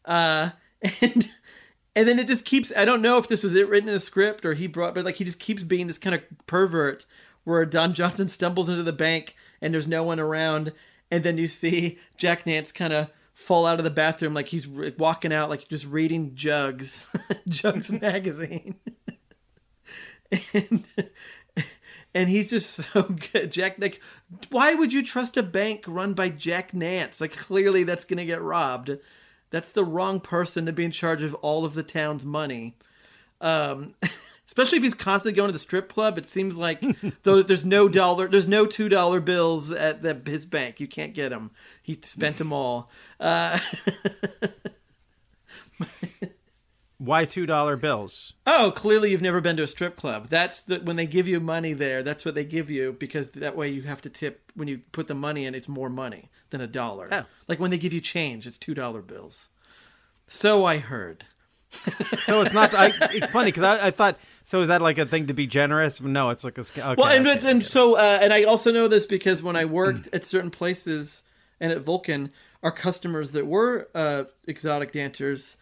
[0.04, 0.50] uh,
[1.00, 1.30] and
[1.94, 2.72] and then it just keeps.
[2.76, 5.04] I don't know if this was it written in a script or he brought, but
[5.04, 7.06] like he just keeps being this kind of pervert
[7.48, 10.72] where Don Johnson stumbles into the bank and there's no one around,
[11.10, 14.66] and then you see Jack Nance kind of fall out of the bathroom like he's
[14.66, 17.06] re- walking out like just reading Jugs,
[17.48, 18.76] Jugs magazine,
[20.52, 20.84] and
[22.14, 23.50] and he's just so good.
[23.50, 24.00] Jack, like,
[24.50, 27.20] why would you trust a bank run by Jack Nance?
[27.20, 28.98] Like, clearly that's gonna get robbed.
[29.50, 32.76] That's the wrong person to be in charge of all of the town's money.
[33.40, 33.94] Um,
[34.48, 36.18] especially if he's constantly going to the strip club.
[36.18, 36.82] It seems like
[37.22, 40.80] those, there's no dollar, there's no two dollar bills at the, his bank.
[40.80, 41.52] You can't get them.
[41.82, 42.90] He spent them all.
[43.20, 43.60] Uh,
[46.98, 48.32] Why two dollar bills?
[48.44, 50.28] oh, clearly you've never been to a strip club.
[50.28, 52.02] That's the when they give you money there.
[52.02, 55.06] That's what they give you because that way you have to tip when you put
[55.06, 55.54] the money in.
[55.54, 57.08] It's more money than a dollar.
[57.12, 57.24] Oh.
[57.46, 59.48] Like when they give you change, it's two dollar bills.
[60.26, 61.26] So I heard.
[62.22, 62.74] So it's not.
[62.74, 64.18] I, it's funny because I, I thought.
[64.48, 66.00] So is that like a thing to be generous?
[66.00, 66.62] No, it's like a.
[66.62, 69.66] Okay, Well, and, okay, and so, uh, and I also know this because when I
[69.66, 71.22] worked at certain places
[71.60, 72.32] and at Vulcan,
[72.62, 75.58] our customers that were uh, exotic dancers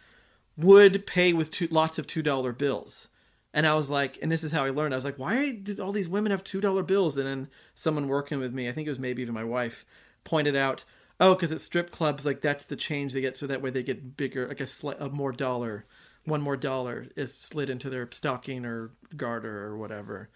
[0.55, 3.09] would pay with two, lots of two dollar bills.
[3.53, 4.93] And I was like, and this is how I learned.
[4.93, 7.17] I was like, why did all these women have two dollar bills?
[7.17, 9.85] And then someone working with me, I think it was maybe even my wife,
[10.23, 10.85] pointed out,
[11.19, 13.83] oh, because at strip clubs, like that's the change they get, so that way they
[13.83, 15.85] get bigger, like a, sli- a more dollar,
[16.27, 20.29] one more dollar is slid into their stocking or garter or whatever.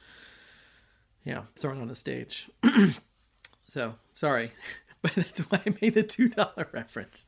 [1.25, 2.49] Yeah, thrown on the stage.
[3.67, 4.53] so sorry,
[5.01, 7.25] but that's why I made the two dollar reference.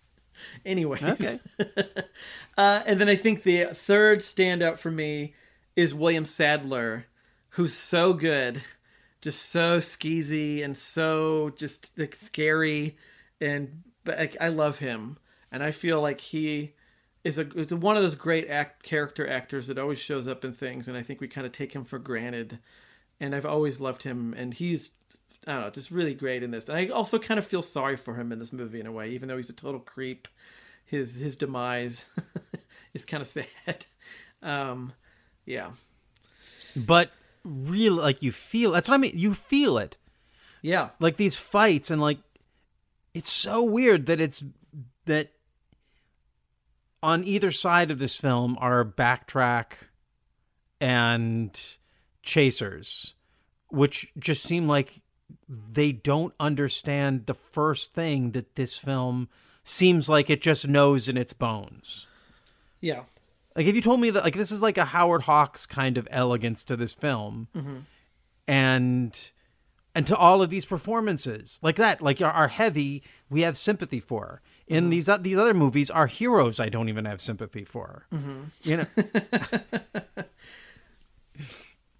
[0.65, 1.39] Anyways, Okay.
[2.57, 5.33] uh, and then I think the third standout for me
[5.75, 7.05] is William Sadler,
[7.49, 8.63] who's so good,
[9.21, 12.97] just so skeezy and so just like scary,
[13.41, 15.17] and but I love him,
[15.51, 16.73] and I feel like he
[17.23, 20.53] is a it's one of those great act character actors that always shows up in
[20.53, 22.59] things, and I think we kind of take him for granted,
[23.19, 24.91] and I've always loved him, and he's
[25.47, 26.69] I don't know, just really great in this.
[26.69, 29.09] And I also kind of feel sorry for him in this movie in a way,
[29.09, 30.27] even though he's a total creep.
[30.85, 32.05] His his demise
[32.93, 33.85] is kind of sad.
[34.41, 34.91] Um,
[35.45, 35.71] yeah,
[36.75, 37.11] but
[37.45, 38.71] really, like you feel.
[38.71, 39.13] That's what I mean.
[39.15, 39.95] You feel it.
[40.61, 42.17] yeah, like these fights and like
[43.13, 44.43] it's so weird that it's
[45.05, 45.31] that
[47.03, 49.73] on either side of this film are backtrack
[50.81, 51.77] and
[52.23, 53.13] chasers
[53.73, 55.01] which just seem like
[55.49, 59.27] they don't understand the first thing that this film
[59.63, 62.05] seems like it just knows in its bones.
[62.79, 63.03] Yeah,
[63.55, 66.07] like if you told me that like this is like a Howard Hawks kind of
[66.11, 67.77] elegance to this film, mm-hmm.
[68.47, 69.31] and
[69.95, 73.99] and to all of these performances like that, like are, are heavy, we have sympathy
[73.99, 74.43] for.
[74.67, 74.89] In mm-hmm.
[74.91, 78.05] these o- these other movies, are heroes I don't even have sympathy for.
[78.13, 78.43] Mm-hmm.
[78.61, 78.85] You know,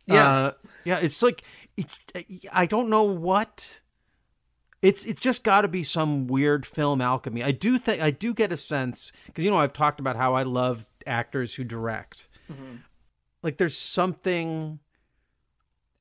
[0.05, 0.30] yeah.
[0.30, 0.51] Uh,
[0.86, 0.99] yeah.
[0.99, 1.43] It's like
[1.78, 1.88] it,
[2.51, 3.80] I don't know what.
[4.82, 7.43] It's it's just got to be some weird film alchemy.
[7.43, 10.34] I do think I do get a sense because you know I've talked about how
[10.34, 12.28] I love actors who direct.
[12.51, 12.78] Mm-hmm.
[13.41, 14.80] Like there's something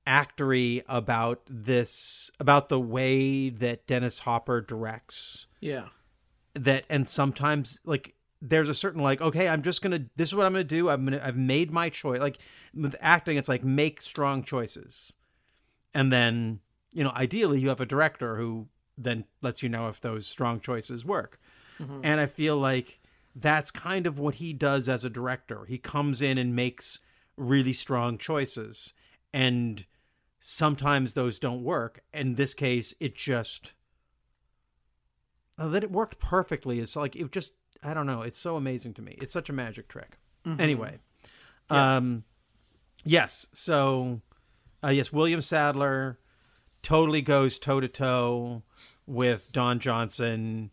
[0.07, 5.91] actory about this about the way that Dennis Hopper directs yeah,
[6.55, 10.45] that and sometimes like there's a certain like okay i'm just gonna this is what
[10.45, 10.89] i'm gonna do.
[10.91, 12.21] I'm gonna i've made my choice.
[12.21, 12.39] Like
[12.75, 15.15] with acting it's like make strong choices.
[15.95, 16.61] And then
[16.93, 20.61] you know ideally you have a director who then lets you know if those strong
[20.61, 21.41] choices work.
[21.79, 22.01] Mm-hmm.
[22.03, 23.01] And i feel like
[23.35, 25.65] that's kind of what he does as a director.
[25.67, 26.99] He comes in and makes
[27.39, 28.93] really strong choices.
[29.33, 29.87] And
[30.39, 32.03] sometimes those don't work.
[32.13, 33.73] In this case it just
[35.59, 36.81] uh, that it worked perfectly.
[36.81, 38.23] Is like it just i don't know.
[38.23, 39.17] It's so amazing to me.
[39.21, 40.19] It's such a magic trick.
[40.59, 40.99] Anyway
[41.71, 42.25] um
[43.05, 43.47] yes.
[43.53, 44.21] So
[44.85, 46.19] uh, yes william sadler
[46.83, 48.63] totally goes toe to toe
[49.07, 50.71] with don johnson.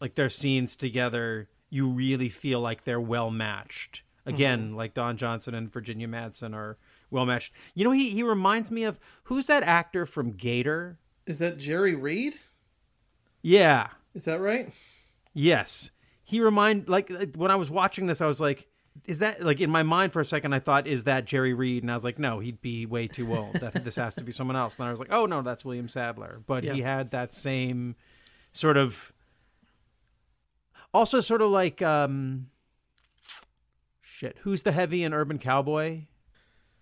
[0.00, 4.02] Like their scenes together you really feel like they're well matched.
[4.26, 6.78] Again like don johnson and virginia madsen are
[7.10, 7.52] well matched.
[7.74, 10.98] You know he, he reminds me of who's that actor from gator?
[11.26, 12.34] Is that Jerry Reed?
[13.46, 14.72] yeah Is that right?
[15.32, 15.90] Yes.
[16.22, 18.68] He remind like like, when I was watching this, I was like,
[19.04, 20.52] is that like in my mind for a second?
[20.54, 21.82] I thought, is that Jerry Reed?
[21.82, 23.54] And I was like, no, he'd be way too old.
[23.54, 24.78] That this has to be someone else.
[24.78, 26.40] And I was like, oh no, that's William Sadler.
[26.46, 27.96] But he had that same
[28.52, 29.12] sort of,
[30.92, 32.46] also sort of like, um,
[34.00, 34.38] shit.
[34.42, 36.02] Who's the heavy in Urban Cowboy?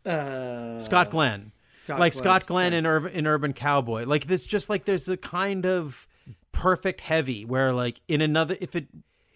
[0.05, 1.53] Uh, Scott Glenn.
[1.85, 2.79] Scott like Glenn, Scott Glenn yeah.
[2.79, 4.05] in Urban in Urban Cowboy.
[4.05, 6.07] Like this just like there's a kind of
[6.53, 8.87] perfect heavy where like in another if it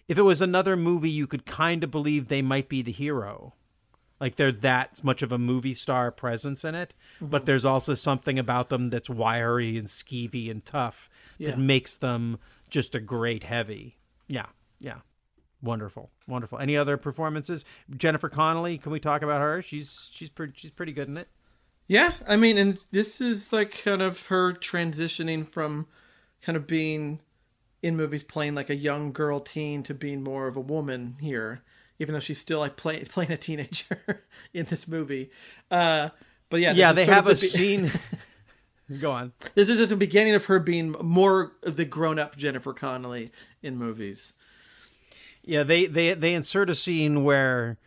[0.07, 3.53] if it was another movie you could kind of believe they might be the hero.
[4.19, 7.27] Like they're that much of a movie star presence in it, Mm-hmm.
[7.27, 11.07] but there's also something about them that's wiry and skeevy and tough
[11.37, 11.51] Yeah.
[11.51, 12.39] that makes them
[12.69, 13.97] just a great heavy.
[14.27, 14.47] Yeah.
[14.79, 14.99] Yeah.
[15.61, 16.09] Wonderful.
[16.27, 16.57] Wonderful.
[16.59, 17.63] Any other performances?
[17.95, 19.61] Jennifer Connelly, can we talk about her?
[19.61, 21.27] She's she's pretty she's pretty good in it.
[21.87, 25.87] Yeah, I mean, and this is like kind of her transitioning from
[26.47, 27.19] kind of being
[27.83, 31.61] in movies playing like a young girl teen to being more of a woman here,
[31.99, 34.23] even though she's still like play, playing a teenager
[34.53, 35.29] in this movie.
[35.69, 36.07] Uh,
[36.49, 37.91] but yeah, yeah, they have a be- scene.
[39.01, 39.33] Go on.
[39.55, 43.75] This is just the beginning of her being more of the grown-up Jennifer Connelly in
[43.75, 44.31] movies.
[45.43, 47.77] Yeah, they they they insert a scene where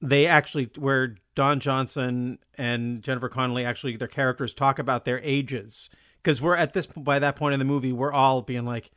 [0.00, 5.90] they actually where Don Johnson and Jennifer Connelly actually their characters talk about their ages
[6.22, 8.90] because we're at this by that point in the movie we're all being like,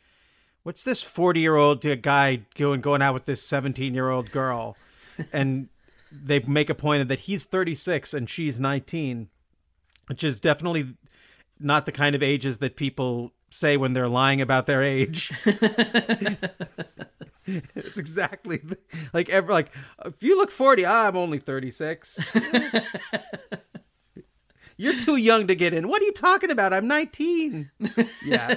[0.64, 4.76] what's this forty year old guy going going out with this seventeen year old girl,
[5.34, 5.70] and
[6.12, 9.30] they make a point of that he's thirty six and she's nineteen,
[10.08, 10.96] which is definitely
[11.60, 15.32] not the kind of ages that people say when they're lying about their age.
[17.46, 18.78] it's exactly the-
[19.14, 19.70] like ever like
[20.06, 22.34] if you look 40 ah, i'm only 36
[24.78, 25.88] you're too young to get in.
[25.88, 26.74] What are you talking about?
[26.74, 27.72] I'm 19
[28.26, 28.56] yeah.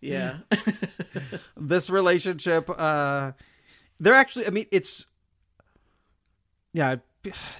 [0.00, 0.38] Yeah,
[1.56, 3.32] this relationship uh
[4.00, 5.06] they're actually i mean it's
[6.72, 6.96] yeah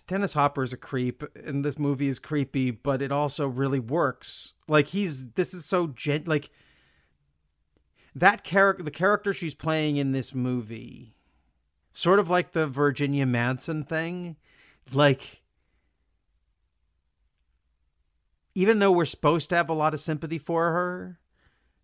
[0.09, 4.55] dennis hopper is a creep and this movie is creepy but it also really works.
[4.67, 6.51] Like he's this is so gent like
[8.15, 11.15] that character the character she's playing in this movie
[11.93, 14.37] sort of like the virginia madsen thing
[14.93, 15.42] like
[18.55, 21.19] even though we're supposed to have a lot of sympathy for her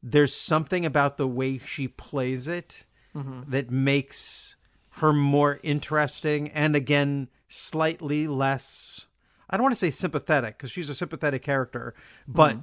[0.02, 3.42] there's something about the way she plays it mm-hmm.
[3.50, 4.56] that makes
[4.90, 9.06] her more interesting and again slightly less
[9.50, 11.94] i don't want to say sympathetic because she's a sympathetic character
[12.26, 12.62] but mm-hmm.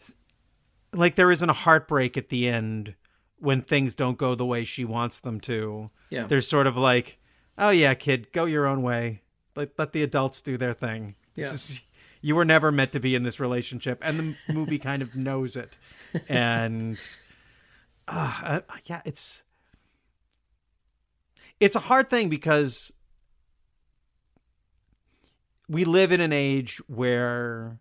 [0.00, 0.14] s-
[0.92, 2.94] like there isn't a heartbreak at the end
[3.40, 5.90] when things don't go the way she wants them to.
[6.10, 6.26] Yeah.
[6.26, 7.18] there's sort of like
[7.58, 9.22] oh yeah kid go your own way.
[9.56, 11.16] Let, let the adults do their thing.
[11.34, 11.52] Yeah.
[11.52, 11.80] is-
[12.20, 15.56] you were never meant to be in this relationship and the movie kind of knows
[15.56, 15.78] it.
[16.28, 16.98] And
[18.08, 19.42] uh, uh, yeah it's
[21.60, 22.92] it's a hard thing because
[25.68, 27.78] we live in an age where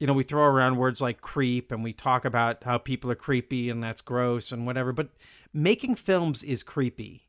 [0.00, 3.16] you know we throw around words like creep and we talk about how people are
[3.16, 5.10] creepy and that's gross and whatever but
[5.52, 7.28] making films is creepy.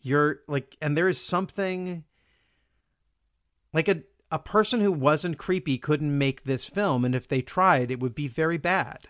[0.00, 2.04] You're like and there is something
[3.72, 7.90] like a a person who wasn't creepy couldn't make this film and if they tried
[7.90, 9.08] it would be very bad.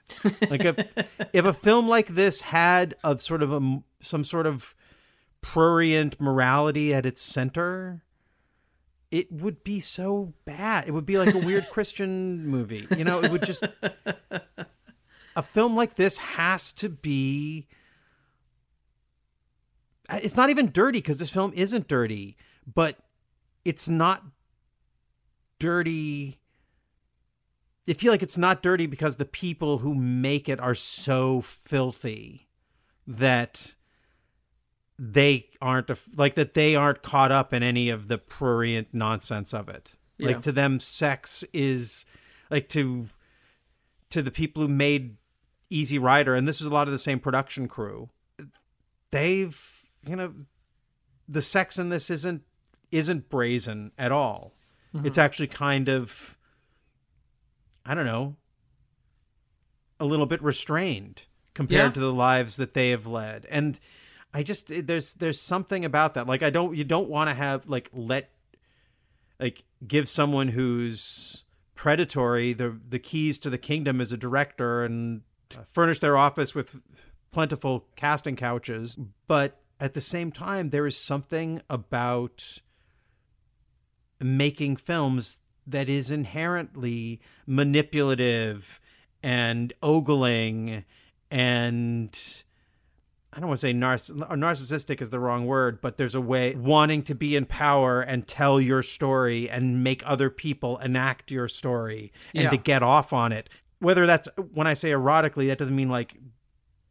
[0.49, 0.79] Like if
[1.33, 4.75] if a film like this had a sort of a some sort of
[5.41, 8.05] prurient morality at its center
[9.11, 10.87] it would be so bad.
[10.87, 12.87] It would be like a weird christian movie.
[12.97, 13.65] You know it would just
[15.35, 17.67] a film like this has to be
[20.11, 22.37] it's not even dirty because this film isn't dirty
[22.73, 22.97] but
[23.65, 24.25] it's not
[25.59, 26.39] dirty
[27.89, 32.49] I feel like it's not dirty because the people who make it are so filthy
[33.07, 33.75] that
[34.99, 39.69] they aren't like that they aren't caught up in any of the prurient nonsense of
[39.69, 39.95] it.
[40.19, 40.29] Yeah.
[40.29, 42.05] Like to them sex is
[42.51, 43.07] like to
[44.11, 45.17] to the people who made
[45.71, 48.11] Easy Rider and this is a lot of the same production crew.
[49.13, 49.59] They've
[50.07, 50.35] you know
[51.27, 52.43] the sex in this isn't
[52.91, 54.58] isn't brazen at all.
[54.95, 55.21] It's mm-hmm.
[55.21, 56.37] actually kind of
[57.85, 58.37] I don't know,
[59.99, 61.23] a little bit restrained
[61.55, 61.91] compared Yeah.
[61.93, 63.47] to the lives that they have led.
[63.51, 63.81] And
[64.35, 66.27] I just there's there's something about that.
[66.27, 68.31] Like I don't you don't want to have like let
[69.41, 75.23] like give someone who's predatory the the keys to the kingdom as a director and
[75.57, 75.63] uh.
[75.71, 76.81] furnish their office with
[77.31, 82.59] plentiful casting couches but at the same time there is something about
[84.21, 88.81] making films that is inherently manipulative
[89.23, 90.85] and ogling
[91.31, 92.19] and
[93.33, 96.55] I don't want to say narciss- narcissistic is the wrong word, but there's a way
[96.55, 101.47] wanting to be in power and tell your story and make other people enact your
[101.47, 102.51] story and Yeah.
[102.51, 103.51] to get off on it.
[103.81, 106.17] Whether that's when I say erotically, that doesn't mean like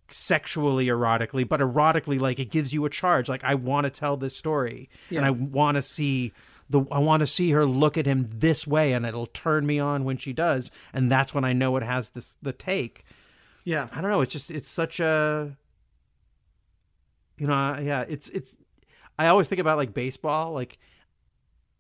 [0.10, 3.28] sexually erotically, but erotically, like it gives you a charge.
[3.28, 6.32] Like I want to tell this story and I want to see
[6.70, 9.80] the I want to see her look at him this way, and it'll turn me
[9.80, 13.06] on when she does, and that's when I know it has this the take.
[13.64, 13.88] Yeah.
[13.92, 14.22] I don't know.
[14.22, 15.58] It's just it's such a
[17.38, 18.58] you know uh, yeah it's it's
[19.20, 20.78] I always think about like baseball like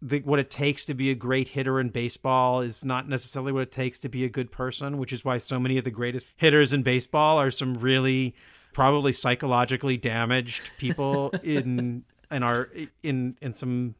[0.02, 3.64] the, what it takes to be a great hitter in baseball is not necessarily what
[3.64, 6.28] it takes to be a good person, which is why so many of the greatest
[6.36, 8.36] hitters in baseball are some really
[8.74, 12.70] probably psychologically damaged people in and are
[13.02, 13.96] in in some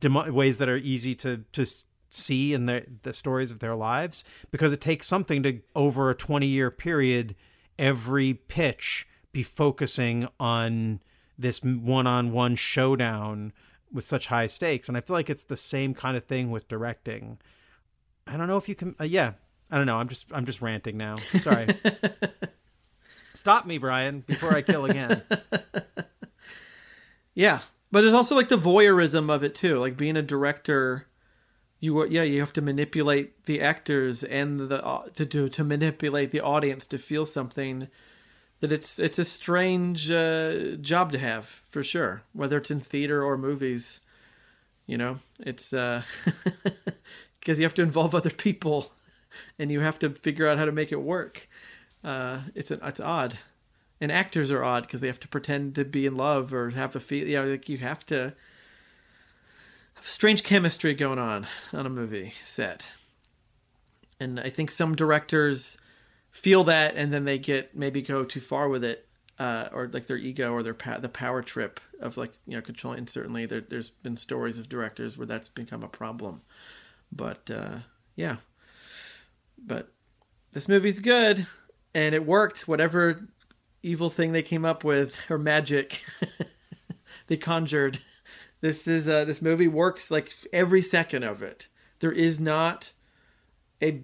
[0.00, 1.66] demo- ways that are easy to to
[2.10, 6.14] see in their the stories of their lives because it takes something to over a
[6.14, 7.36] 20 year period
[7.78, 11.00] every pitch be focusing on
[11.38, 13.52] this one-on-one showdown
[13.92, 14.88] with such high stakes.
[14.88, 17.38] And i feel like it's the same kind of thing with directing.
[18.26, 19.32] I don't know if you can uh, yeah
[19.70, 19.98] i don't know.
[19.98, 21.16] I'm just i'm just ranting now.
[21.42, 21.68] Sorry.
[23.34, 25.22] Stop me bryan before i kill again.
[27.32, 27.60] Yeah,
[27.92, 29.78] but there's also like the voyeurism of it too.
[29.78, 31.06] Like being a director,
[31.80, 36.30] you yeah you have to manipulate the actors and the uh, to do to manipulate
[36.30, 37.88] the audience to feel something.
[38.60, 43.24] That it's it's a strange uh, job to have for sure, whether it's in theater
[43.24, 44.00] or movies.
[44.86, 45.70] You know, it's
[47.40, 48.92] because you have to involve other people,
[49.58, 51.48] and you have to figure out how to make it work.
[52.04, 53.38] Uh, it's an, it's odd
[54.00, 56.96] and actors are odd because they have to pretend to be in love or have
[56.96, 57.26] a feel.
[57.26, 58.32] You know, like you have to
[59.94, 62.88] have strange chemistry going on on a movie set.
[64.18, 65.78] And I think some directors
[66.30, 69.06] feel that, and then they get maybe go too far with it,
[69.38, 72.62] uh, or like their ego or their pa- the power trip of like you know
[72.62, 72.98] controlling.
[72.98, 76.42] And certainly, there, there's been stories of directors where that's become a problem.
[77.12, 77.78] But uh,
[78.16, 78.36] yeah,
[79.58, 79.92] but
[80.52, 81.46] this movie's good,
[81.94, 82.68] and it worked.
[82.68, 83.28] Whatever
[83.82, 86.00] evil thing they came up with or magic.
[87.26, 88.00] They conjured.
[88.60, 91.68] This is uh this movie works like every second of it.
[92.00, 92.90] There is not
[93.80, 94.02] a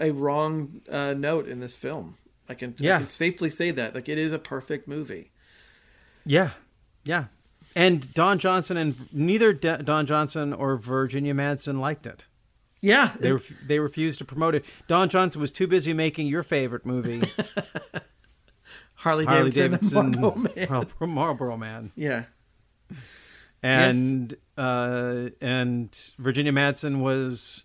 [0.00, 2.16] a wrong uh, note in this film.
[2.48, 2.96] I can, Yeah.
[2.96, 3.94] I can safely say that.
[3.94, 5.30] Like it is a perfect movie.
[6.24, 6.50] Yeah,
[7.04, 7.26] yeah.
[7.76, 12.24] And Don Johnson and neither D- Don Johnson or Virginia Madsen liked it.
[12.80, 13.12] yeah.
[13.20, 14.64] They ref- they refused to promote it.
[14.88, 17.22] Don Johnson was too busy making your favorite movie,
[19.04, 20.66] harley, Harley davidson, Davidson, Marlboro Man.
[20.70, 22.24] Marlboro, Marlboro Man, yeah
[23.62, 27.64] and uh, and Virginia Madsen was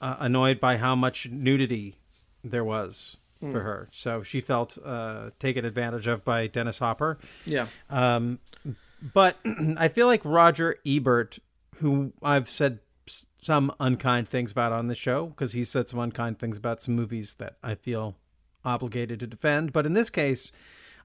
[0.00, 1.96] uh, annoyed by how much nudity
[2.44, 3.52] there was Hmm.
[3.52, 7.18] for her, so she felt uh, taken advantage of by Dennis Hopper.
[7.46, 8.40] yeah Um,
[9.14, 9.36] but
[9.76, 11.38] I feel like Roger Ebert,
[11.76, 12.80] who I've said
[13.40, 16.96] some unkind things about on the show, because he said some unkind things about some
[16.96, 18.16] movies that I feel
[18.68, 19.72] obligated to defend.
[19.72, 20.52] But in this case,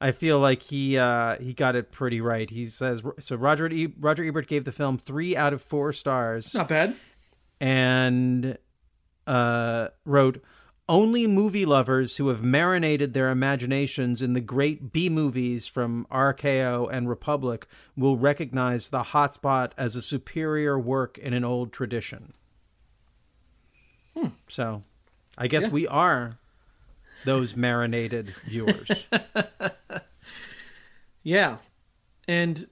[0.02, 2.49] I feel like he uh, he got it pretty right.
[2.49, 3.35] He says so.
[3.38, 6.95] Roger e- Roger Ebert gave the film three out of four stars not bad
[7.61, 8.57] and
[9.26, 10.44] uh, wrote
[10.90, 16.90] only movie lovers who have marinated their imaginations in the great B movies from RKO
[16.91, 17.65] and Republic
[17.95, 22.34] will recognize The Hotspot as a superior work in an old tradition.
[24.48, 24.81] So,
[25.38, 25.69] I guess Yeah.
[25.69, 26.38] we are
[27.25, 28.89] those marinated viewers.
[31.23, 31.57] Yeah.
[32.27, 32.67] And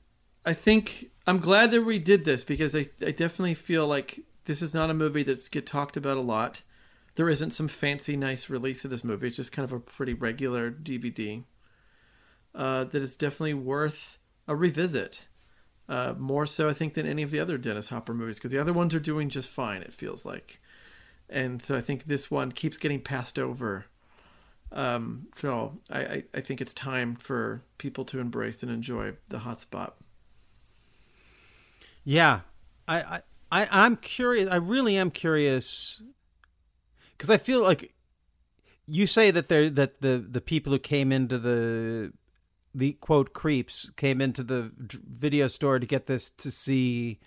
[0.45, 4.61] I think I'm glad that we did this because I, I definitely feel like this
[4.61, 6.61] is not a movie that's get talked about a lot.
[7.15, 9.27] There isn't some fancy, nice release of this movie.
[9.27, 11.43] It's just kind of a pretty regular DVD
[12.55, 14.17] uh, that is definitely worth
[14.47, 15.25] a revisit.
[15.89, 18.59] Uh, more so, I think, than any of the other Dennis Hopper movies because the
[18.59, 20.61] other ones are doing just fine, it feels like.
[21.29, 23.85] And so I think this one keeps getting passed over.
[24.71, 29.91] Um, so I, I, think it's time for people to embrace and enjoy the hotspot.
[32.05, 32.41] Yeah,
[32.87, 33.21] I, I,
[33.51, 34.49] I I'm curious.
[34.49, 36.01] I really am curious
[37.17, 37.93] because I feel like
[38.87, 42.13] you say that they're that the the people who came into the
[42.73, 47.19] the quote creeps came into the video store to get this to see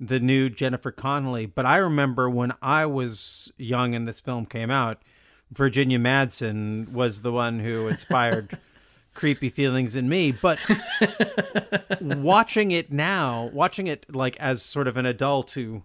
[0.00, 1.46] the new Jennifer Connelly.
[1.46, 5.02] But I remember when I was young and this film came out,
[5.50, 8.58] Virginia Madsen was the one who inspired
[9.14, 10.30] creepy feelings in me.
[10.30, 10.58] But
[12.00, 15.82] watching it now, watching it like as sort of an adult who,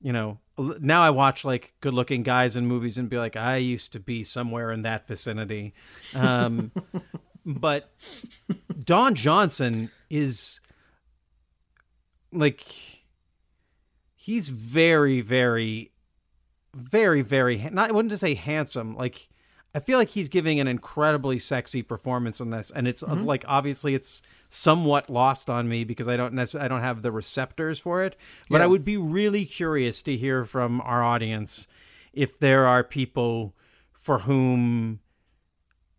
[0.00, 0.38] you know,
[0.78, 4.00] now I watch like good looking guys in movies and be like, I used to
[4.00, 5.74] be somewhere in that vicinity.
[6.14, 6.70] Um,
[7.46, 7.92] but
[8.84, 10.60] Don Johnson is
[12.32, 12.66] like,
[14.14, 15.92] he's very, very,
[16.74, 17.88] very, very not.
[17.90, 19.28] I wouldn't just say handsome, like,
[19.74, 23.44] I feel like he's giving an incredibly sexy performance in this, and it's uh, like
[23.46, 27.78] obviously it's somewhat lost on me because I don't necessarily I don't have the receptors
[27.78, 28.16] for it.
[28.48, 28.64] But Yeah.
[28.64, 31.68] I would be really curious to hear from our audience
[32.12, 33.54] if there are people
[33.92, 34.98] for whom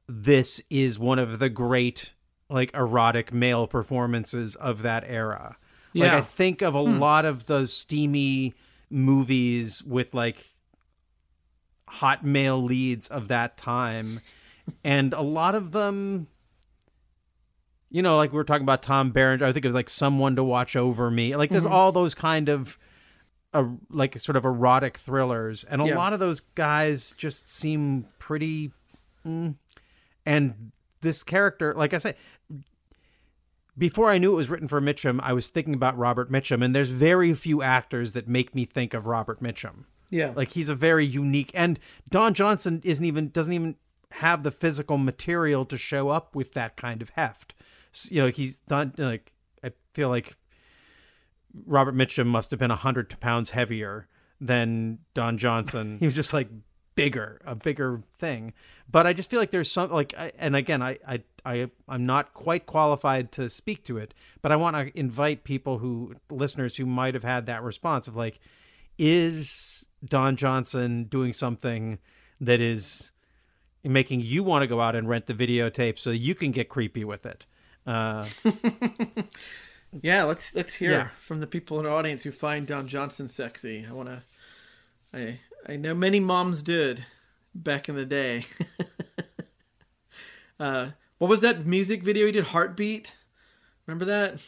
[0.07, 2.13] this is one of the great
[2.49, 5.55] like erotic male performances of that era.
[5.93, 6.17] Like Yeah.
[6.17, 8.53] I think of a lot of those steamy
[8.89, 10.50] movies with like
[11.91, 14.21] hot male leads of that time
[14.83, 16.27] and a lot of them
[17.89, 20.35] you know like we were talking about tom berenger i think it was like someone
[20.35, 22.77] to watch over me like there's all those kind of
[23.53, 25.97] uh, like sort of erotic thrillers and a Yeah.
[25.97, 28.71] lot of those guys just seem pretty
[29.27, 29.55] mm.
[30.25, 32.15] and this character like i say
[33.77, 36.75] before I knew it was written for Mitchum, I was thinking about Robert Mitchum, and
[36.75, 39.85] there's very few actors that make me think of Robert Mitchum.
[40.11, 40.33] Yeah.
[40.35, 41.79] Like he's a very unique and
[42.09, 43.75] Don Johnson isn't even doesn't even
[44.11, 47.55] have the physical material to show up with that kind of heft.
[47.93, 49.31] S- You know, he's done like
[49.63, 50.35] I feel like
[51.65, 54.07] Robert Mitchum must have been a hundred pounds heavier
[54.39, 55.97] than Don Johnson.
[55.99, 56.49] he was just like
[56.95, 58.53] bigger, a bigger thing.
[58.89, 62.05] But I just feel like there's some like, I, and again, I, I, I, I'm
[62.05, 66.75] not quite qualified to speak to it, but I want to invite people who, listeners
[66.75, 68.39] who might have had that response of like,
[68.97, 71.99] is Don Johnson doing something
[72.39, 73.11] that is
[73.83, 77.03] making you want to go out and rent the videotape so you can get creepy
[77.03, 77.45] with it?
[77.85, 78.27] Uh,
[80.01, 81.07] Yeah, let's let's hear Yeah.
[81.19, 83.85] from the people in the audience who find Don Johnson sexy.
[83.87, 84.21] I want to.
[85.13, 87.03] I I know many moms did
[87.53, 88.45] back in the day.
[90.59, 92.45] uh, what was that music video he did?
[92.45, 93.15] Heartbeat.
[93.85, 94.39] Remember that?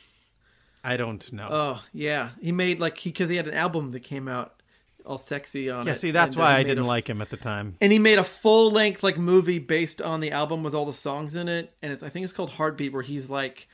[0.84, 1.50] I don't know.
[1.52, 4.62] Oh yeah, he made like he because he had an album that came out
[5.06, 5.98] all sexy on yeah, it.
[5.98, 7.76] see, that's and, why I didn't a- like him at the time.
[7.82, 10.94] And he made a full length like movie based on the album with all the
[10.94, 13.68] songs in it, and it's I think it's called Heartbeat, where he's like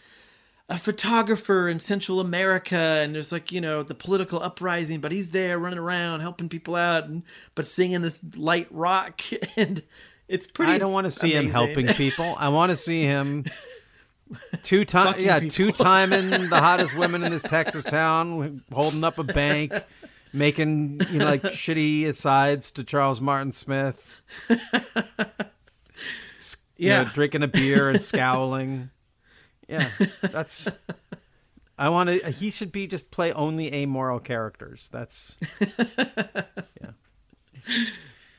[0.69, 5.31] a photographer in Central America, and there's like you know the political uprising, but he's
[5.31, 7.23] there running around helping people out, and
[7.55, 9.21] but singing this light rock,
[9.57, 9.83] and
[10.27, 10.73] it's pretty.
[10.73, 12.35] I don't want to see him helping people.
[12.37, 13.45] I want to see him
[14.63, 15.49] two time, yeah, people.
[15.49, 19.73] two timing the hottest women in this Texas town, holding up a bank,
[20.33, 24.21] making you know like shitty asides to Charles Martin Smith.
[24.49, 24.57] You
[26.89, 27.11] know, Yeah.
[27.13, 28.89] drinking a beer and scowling.
[29.67, 29.89] Yeah,
[30.21, 30.67] that's.
[31.77, 32.31] I want to.
[32.31, 34.89] He should be just play only amoral characters.
[34.91, 36.91] That's Yeah,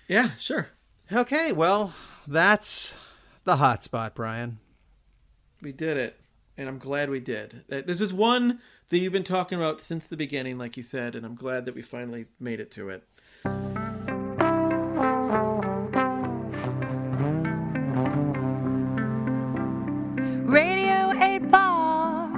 [0.08, 0.30] Yeah.
[0.38, 0.68] sure.
[1.12, 1.52] okay.
[1.52, 1.94] Well,
[2.26, 2.96] that's
[3.44, 4.58] the hot spot, Bryan.
[5.62, 6.18] We did it,
[6.56, 7.64] and I'm glad we did.
[7.68, 8.60] This is one
[8.90, 11.74] that you've been talking about since the beginning, like you said, and I'm glad that
[11.74, 13.04] we finally made it to it.
[20.44, 22.36] Radio 8 Ball.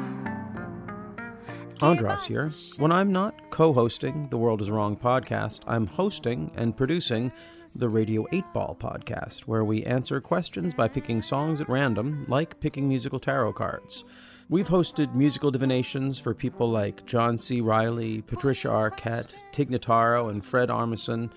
[1.81, 2.51] Andras here.
[2.77, 7.33] When I'm not co hosting the World is Wrong podcast, I'm hosting and producing
[7.77, 12.61] the Radio 8 Ball podcast, where we answer questions by picking songs at random, like
[12.61, 14.05] picking musical tarot cards.
[14.49, 17.61] We've hosted musical divinations for people like John C.
[17.61, 21.31] Reilly, Patricia Arquette, Tig Notaro, and Fred Armisen,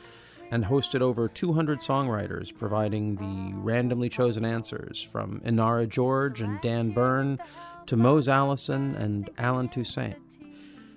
[0.52, 6.92] and hosted over 200 songwriters, providing the randomly chosen answers from Inara George and Dan
[6.92, 7.40] Bern
[7.88, 10.40] to Mose Allison and Allen Toussaint.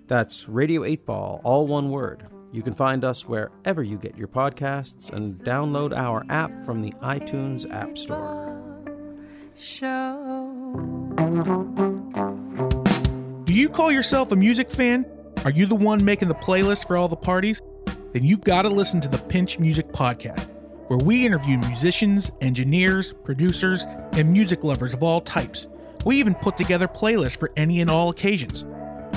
[0.07, 2.27] That's Radio 8 Ball, all one word.
[2.51, 6.93] You can find us wherever you get your podcasts and download our app from the
[7.03, 8.47] iTunes App Store.
[9.55, 10.49] Show.
[13.59, 15.05] Do you call yourself a music fan?
[15.45, 17.61] Are you the one making the playlist for all the parties?
[18.13, 20.49] Then you've got to listen to the Pinch Music Podcast,
[20.87, 25.67] where we interview musicians, engineers, producers, and music lovers of all types.
[26.05, 28.65] We even put together playlists for any and all occasions.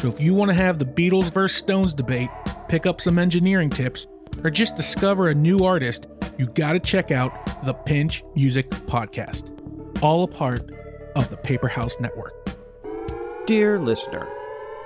[0.01, 2.29] So if you want to have the Beatles versus Stones debate,
[2.67, 4.07] pick up some engineering tips,
[4.43, 6.07] or just discover a new artist,
[6.39, 9.55] you got to check out the Pinch Music Podcast,
[10.01, 10.71] all a part
[11.15, 12.33] of the Paper House Network.
[13.51, 14.25] Dear listener,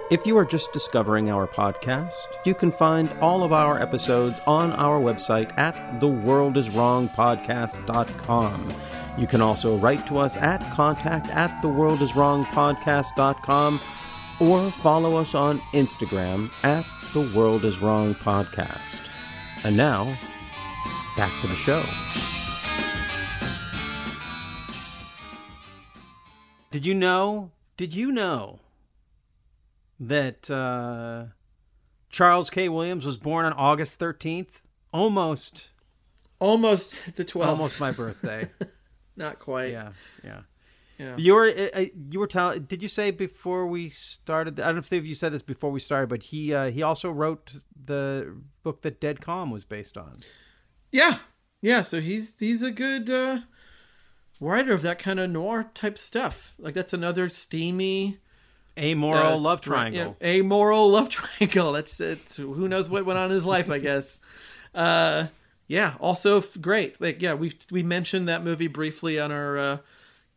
[0.09, 2.15] if you are just discovering our podcast,
[2.45, 8.73] you can find all of our episodes on our website at theworldiswrongpodcast.com.
[9.19, 13.81] You can also write to us at contact at theworldiswrongpodcast.com
[14.39, 19.01] or follow us on Instagram at The World Is Wrong Podcast.
[19.63, 20.05] And now,
[21.15, 21.83] back to the show.
[26.71, 27.51] Did you know?
[27.77, 28.59] Did you know
[29.99, 31.25] that uh,
[32.09, 32.69] Charles K.
[32.69, 34.61] Williams was born on August 13th?
[34.93, 35.69] Almost,
[36.39, 37.45] Almost the 12th.
[37.47, 38.49] almost my birthday.
[39.17, 39.71] Not quite.
[39.71, 39.91] yeah,
[40.23, 40.41] yeah.
[40.97, 41.15] Yeah.
[41.17, 42.63] You were uh, uh, you were telling.
[42.63, 44.61] Did you say before we started?
[44.61, 47.11] I don't know if you said this before we started, but he uh, he also
[47.11, 48.33] wrote the
[48.63, 50.19] book that Dead Calm was based on.
[50.93, 51.17] Yeah.
[51.61, 53.39] Yeah, so he's he's a good uh
[54.39, 56.55] writer of that kind of noir type stuff.
[56.59, 58.19] Like that's another steamy
[58.77, 60.17] Amoral uh, love triangle.
[60.19, 61.71] Yeah, amoral love triangle.
[61.73, 64.19] That's it's who knows what went on in his life, I guess.
[64.73, 65.27] Uh
[65.67, 66.99] yeah, also f- great.
[66.99, 69.77] Like yeah, we we mentioned that movie briefly on our uh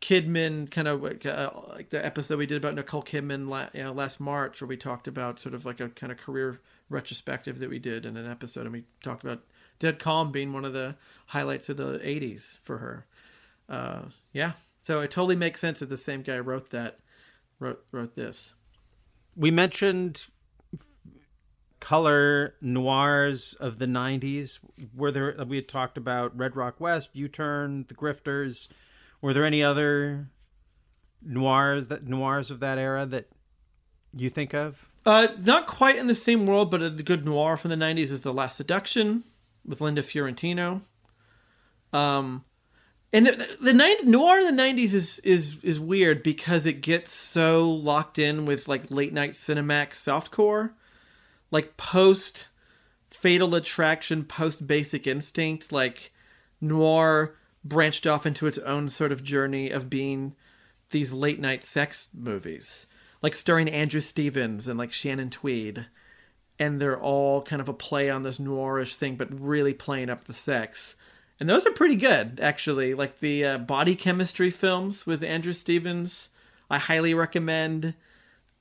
[0.01, 3.83] Kidman kind of like, uh, like the episode we did about Nicole Kidman la- you
[3.83, 7.59] know, last March, where we talked about sort of like a kind of career retrospective
[7.59, 9.41] that we did in an episode, and we talked about
[9.77, 10.95] Dead Calm being one of the
[11.27, 13.05] highlights of the '80s for her.
[13.69, 14.01] Uh,
[14.33, 16.99] yeah, so it totally makes sense that the same guy wrote that,
[17.59, 18.55] wrote wrote this.
[19.35, 20.25] we mentioned
[21.79, 24.59] color noirs of the 90s
[24.93, 28.67] were there we had talked about red rock west u-turn the grifters
[29.21, 30.27] were there any other
[31.25, 33.29] noirs that noirs of that era that
[34.13, 37.69] you think of Uh, not quite in the same world, but a good noir from
[37.69, 39.23] the '90s is *The Last Seduction*
[39.65, 40.81] with Linda Fiorentino.
[41.93, 42.43] Um,
[43.11, 47.11] and the, the 90, noir in the '90s is is is weird because it gets
[47.11, 50.71] so locked in with like late night Cinemax softcore,
[51.49, 52.49] like post
[53.09, 56.11] Fatal Attraction, post Basic Instinct, like
[56.61, 60.35] noir branched off into its own sort of journey of being
[60.91, 62.85] these late night sex movies,
[63.21, 65.87] like starring Andrew Stevens and like Shannon Tweed,
[66.59, 70.25] and they're all kind of a play on this noirish thing, but really playing up
[70.25, 70.95] the sex.
[71.39, 72.93] And those are pretty good, actually.
[72.93, 76.29] Like the uh, body chemistry films with Andrew Stevens,
[76.69, 77.93] I highly recommend.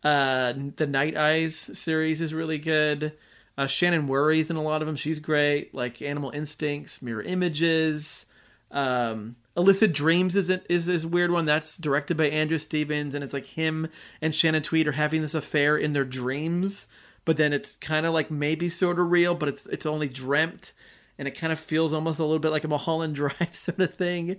[0.05, 3.13] Uh, the Night Eyes series is really good.
[3.57, 4.95] Uh, Shannon worries in a lot of them.
[4.95, 5.75] She's great.
[5.75, 8.25] Like Animal Instincts, Mirror Images.
[8.71, 11.45] Um, Illicit Dreams is a, is is weird one.
[11.45, 13.89] That's directed by Andrew Stevens, and it's like him
[14.23, 16.87] and Shannon Tweed are having this affair in their dreams,
[17.25, 20.73] but then it's kind of like maybe sort of real, but it's it's only dreamt,
[21.19, 23.95] and it kind of feels almost a little bit like a Mulholland Drive sort of
[23.95, 24.37] thing.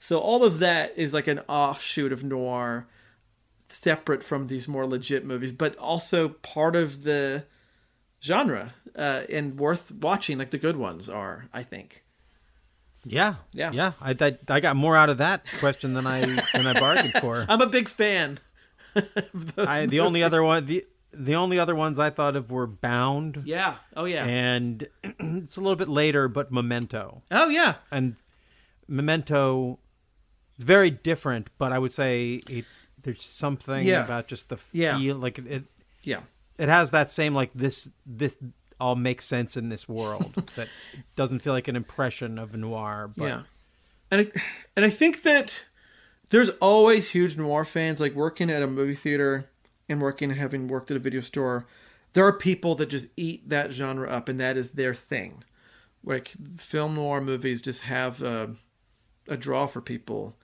[0.00, 2.86] So all of that is like an offshoot of noir,
[3.68, 7.44] separate from these more legit movies, but also part of the
[8.22, 10.36] genre uh, and worth watching.
[10.38, 12.02] Like the good ones are, I think.
[13.04, 13.70] yeah Yeah.
[13.72, 16.20] yeah i i, I got more out of that question than i
[16.52, 18.38] than i bargained for I'm a big fan.
[18.96, 20.84] of those I, the only other one the
[21.18, 23.76] the only other ones i thought of were bound Yeah.
[23.96, 24.24] Oh yeah.
[24.24, 27.76] and it's a little bit later but memento oh yeah.
[27.90, 28.16] and
[28.88, 29.78] Memento
[30.58, 32.64] is very different, but I would say it,
[33.02, 34.04] there's something Yeah.
[34.04, 34.96] about just the Yeah.
[34.98, 35.64] feel like it, it
[36.02, 36.20] Yeah.
[36.58, 38.38] it has that same like this this
[38.80, 40.68] all makes sense in this world that
[41.16, 43.42] doesn't feel like an impression of noir, but yeah.
[44.10, 44.40] And I,
[44.76, 45.64] and I think that
[46.30, 49.46] there's always huge noir fans like working at a movie theater
[49.88, 51.66] and working and having worked at a video store.
[52.12, 55.44] There are people that just eat that genre up and that is their thing.
[56.04, 58.54] Like film noir movies just have a,
[59.28, 60.36] a draw for people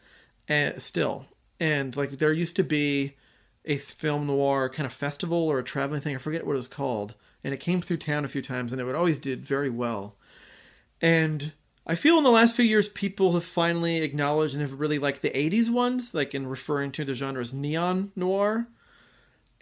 [0.48, 1.27] and still.
[1.60, 3.16] And like there used to be
[3.64, 6.14] a film noir kind of festival or a traveling thing.
[6.14, 7.14] I forget what it was called.
[7.44, 10.16] And it came through town a few times and it would always did very well.
[11.01, 11.52] And
[11.86, 15.20] I feel in the last few years, people have finally acknowledged and have really liked
[15.20, 18.69] the 80s ones, like in referring to the genre as neon noir.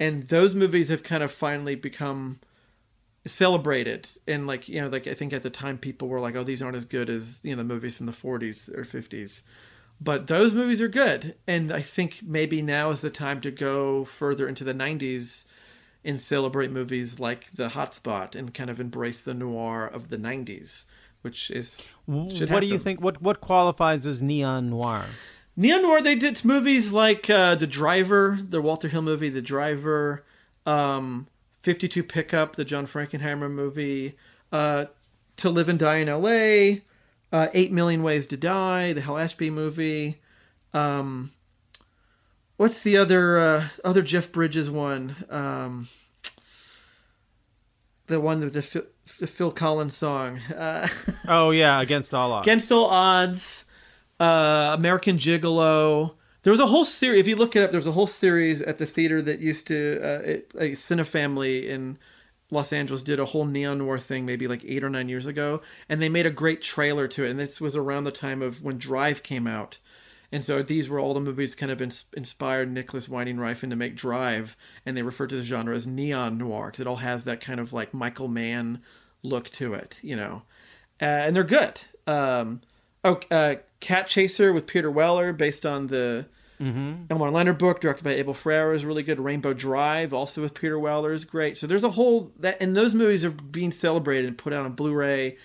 [0.00, 2.40] And those movies have kind of finally become
[3.26, 4.08] celebrated.
[4.26, 6.62] And, like, you know, like I think at the time people were like, oh, these
[6.62, 9.42] aren't as good as, you know, the movies from the 40s or 50s.
[10.00, 11.34] But those movies are good.
[11.46, 15.44] And I think maybe now is the time to go further into the 90s
[16.04, 20.86] and celebrate movies like The Hotspot and kind of embrace the noir of the 90s,
[21.20, 23.02] which is what do you think?
[23.02, 25.04] What what qualifies as neon noir?
[25.56, 26.02] Neo noir.
[26.02, 30.24] They did movies like uh, The Driver, the Walter Hill movie, The Driver,
[30.66, 31.26] um,
[31.62, 34.16] 52 Pickup, the John Frankenheimer movie,
[34.52, 34.86] uh,
[35.38, 36.82] To Live and Die in L.A.,
[37.32, 40.20] uh, 8 Million Ways to Die, the Hal Ashby movie.
[40.72, 41.32] Um,
[42.56, 45.14] what's the other uh, other Jeff Bridges one?
[45.30, 45.88] Um,
[48.06, 48.82] the one with the Phil,
[49.20, 50.38] the Phil Collins song.
[50.38, 50.88] Uh,
[51.28, 52.46] Oh yeah, against all odds.
[52.46, 53.64] Against All Odds,
[54.20, 56.14] uh, American Gigolo.
[56.42, 57.20] There was a whole series.
[57.20, 59.66] If you look it up, there was a whole series at the theater that used
[59.68, 61.98] to uh, it, a Cinefamily in
[62.50, 65.62] Los Angeles did a whole neon noir thing maybe like eight or nine years ago,
[65.88, 67.30] and they made a great trailer to it.
[67.30, 69.78] And this was around the time of when Drive came out,
[70.32, 73.76] and so these were all the movies kind of ins- inspired Nicolas Winding Refn to
[73.76, 77.24] make Drive, and they referred to the genre as neon noir because it all has
[77.24, 78.82] that kind of like Michael Mann
[79.22, 80.42] look to it, you know,
[81.00, 81.80] uh, and they're good.
[82.06, 82.62] Um,
[83.04, 86.26] oh, uh, Cat Chaser with Peter Weller, based on the
[87.10, 89.18] Elmore Leonard book, directed by Abel Ferrara, is really good.
[89.18, 91.56] Rainbow Drive, also with Peter Weller, is great.
[91.56, 94.72] So there's a whole that, and those movies are being celebrated and put out on
[94.72, 95.38] Blu-ray.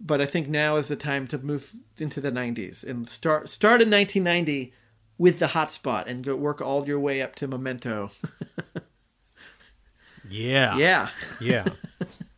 [0.00, 3.82] But I think now is the time to move into the 90s and start start
[3.82, 4.72] in 1990
[5.16, 8.10] with the hotspot and go work all your way up to Memento.
[10.28, 10.76] yeah.
[10.76, 11.10] yeah.
[11.40, 11.64] Yeah.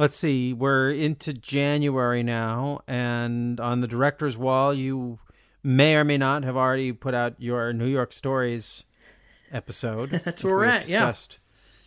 [0.00, 0.54] Let's see.
[0.54, 5.18] We're into January now, and on the director's wall, you
[5.62, 8.84] may or may not have already put out your New York Stories
[9.52, 10.08] episode.
[10.24, 11.12] That's where we're at, yeah.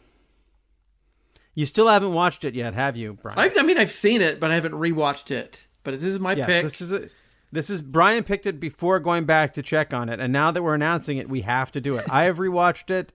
[1.60, 3.38] you still haven't watched it yet, have you, Bryan?
[3.38, 5.68] I, I mean, I've seen it, but I haven't rewatched it.
[5.84, 6.64] But this is my yes, pick.
[6.64, 7.10] this is a,
[7.52, 10.64] this is Bryan picked it before going back to check on it, and now that
[10.64, 12.06] we're announcing it, we have to do it.
[12.10, 13.11] I have rewatched it,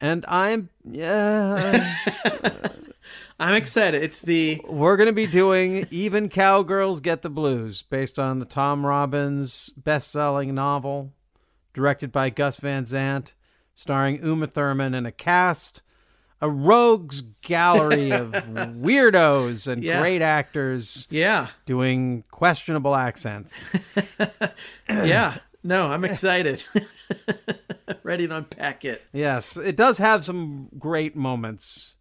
[0.00, 1.96] and I'm yeah.
[3.40, 4.00] I'm excited.
[4.00, 8.46] It's the we're going to be doing "Even Cowgirls Get the Blues," based on the
[8.46, 11.14] Tom Robbins best-selling novel,
[11.74, 13.34] directed by Gus Van Sant,
[13.74, 15.82] starring Uma Thurman and a cast,
[16.40, 20.00] a rogues gallery of weirdos and Yeah.
[20.00, 23.68] great actors yeah, doing questionable accents.
[24.88, 25.38] yeah.
[25.64, 26.64] No, I'm excited.
[28.02, 29.02] Ready to unpack it.
[29.12, 31.96] yes, it does have some great moments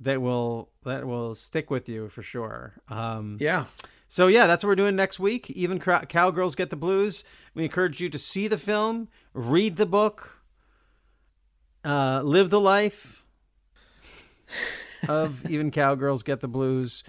[0.00, 2.74] that will that will stick with you for sure.
[2.88, 3.64] Um, Yeah.
[4.08, 5.50] So yeah, that's what we're doing next week.
[5.50, 7.24] Even Crow- cowgirls get the blues.
[7.54, 10.38] We encourage you to see the film, read the book,
[11.84, 13.24] uh, live the life
[15.08, 17.04] of even cowgirls get the blues,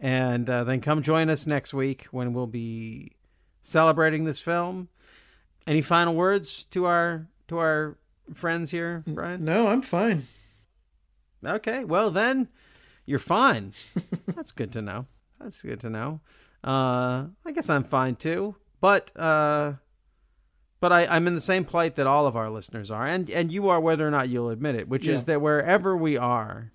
[0.00, 3.12] and uh, then come join us next week when we'll be
[3.62, 4.88] celebrating this film.
[5.66, 7.98] Any final words to our to our
[8.32, 9.44] friends here, Bryan?
[9.44, 10.26] No, I'm fine.
[11.44, 12.48] Okay, well then,
[13.06, 13.72] you're fine.
[14.34, 15.06] That's good to know.
[15.40, 16.20] That's good to know.
[16.64, 18.56] Uh, I guess I'm fine too.
[18.80, 19.74] But uh,
[20.80, 23.52] but I, I'm in the same plight that all of our listeners are, and and
[23.52, 25.14] you are, whether or not you'll admit it, which Yeah.
[25.14, 26.72] is that wherever we are,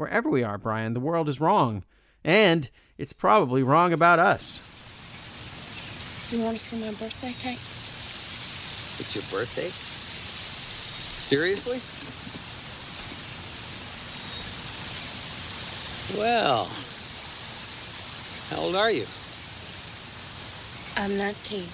[0.00, 1.84] wherever we are, Bryan, the world is wrong,
[2.24, 4.66] and it's probably wrong about us.
[6.30, 7.58] You want to see my birthday cake?
[8.98, 9.68] It's your birthday?
[11.18, 11.80] Seriously?
[16.18, 16.64] Well,
[18.48, 19.04] how old are you?
[20.96, 21.64] I'm 19.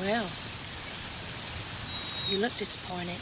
[0.00, 0.26] Well,
[2.30, 3.18] you look disappointed.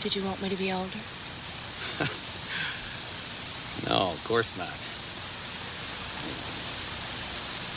[0.00, 0.98] Did you want me to be older?
[3.86, 4.66] No, of course not.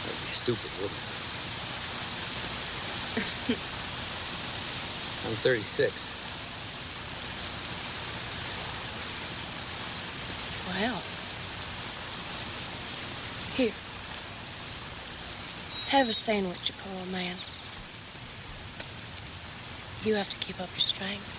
[0.04, 0.92] That'd be stupid, wouldn't
[3.52, 3.58] it?
[5.28, 6.18] I'm 36.
[10.68, 11.02] Well.
[13.56, 13.72] Here.
[15.90, 17.36] Have a sandwich, you poor old man.
[20.04, 21.38] You have to keep up your strength.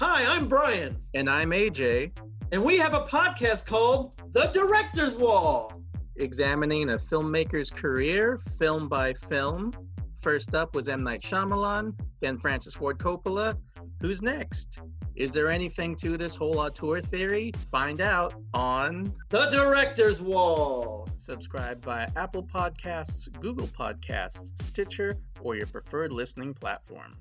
[0.00, 2.12] Hi, I'm Bryan, And I'm AJ,
[2.52, 5.72] and we have a podcast called The Director's Wall.
[6.16, 9.72] examining a filmmaker's career film by film.
[10.20, 11.02] First up was M.
[11.02, 13.56] Night Shyamalan, then Francis Ford Coppola.
[14.00, 14.78] Who's next?
[15.16, 17.52] Is there anything to this whole auteur theory?
[17.72, 21.08] Find out on The Director's Wall.
[21.16, 27.16] subscribe via Apple Podcasts, Google Podcasts, Stitcher, or your preferred listening platform.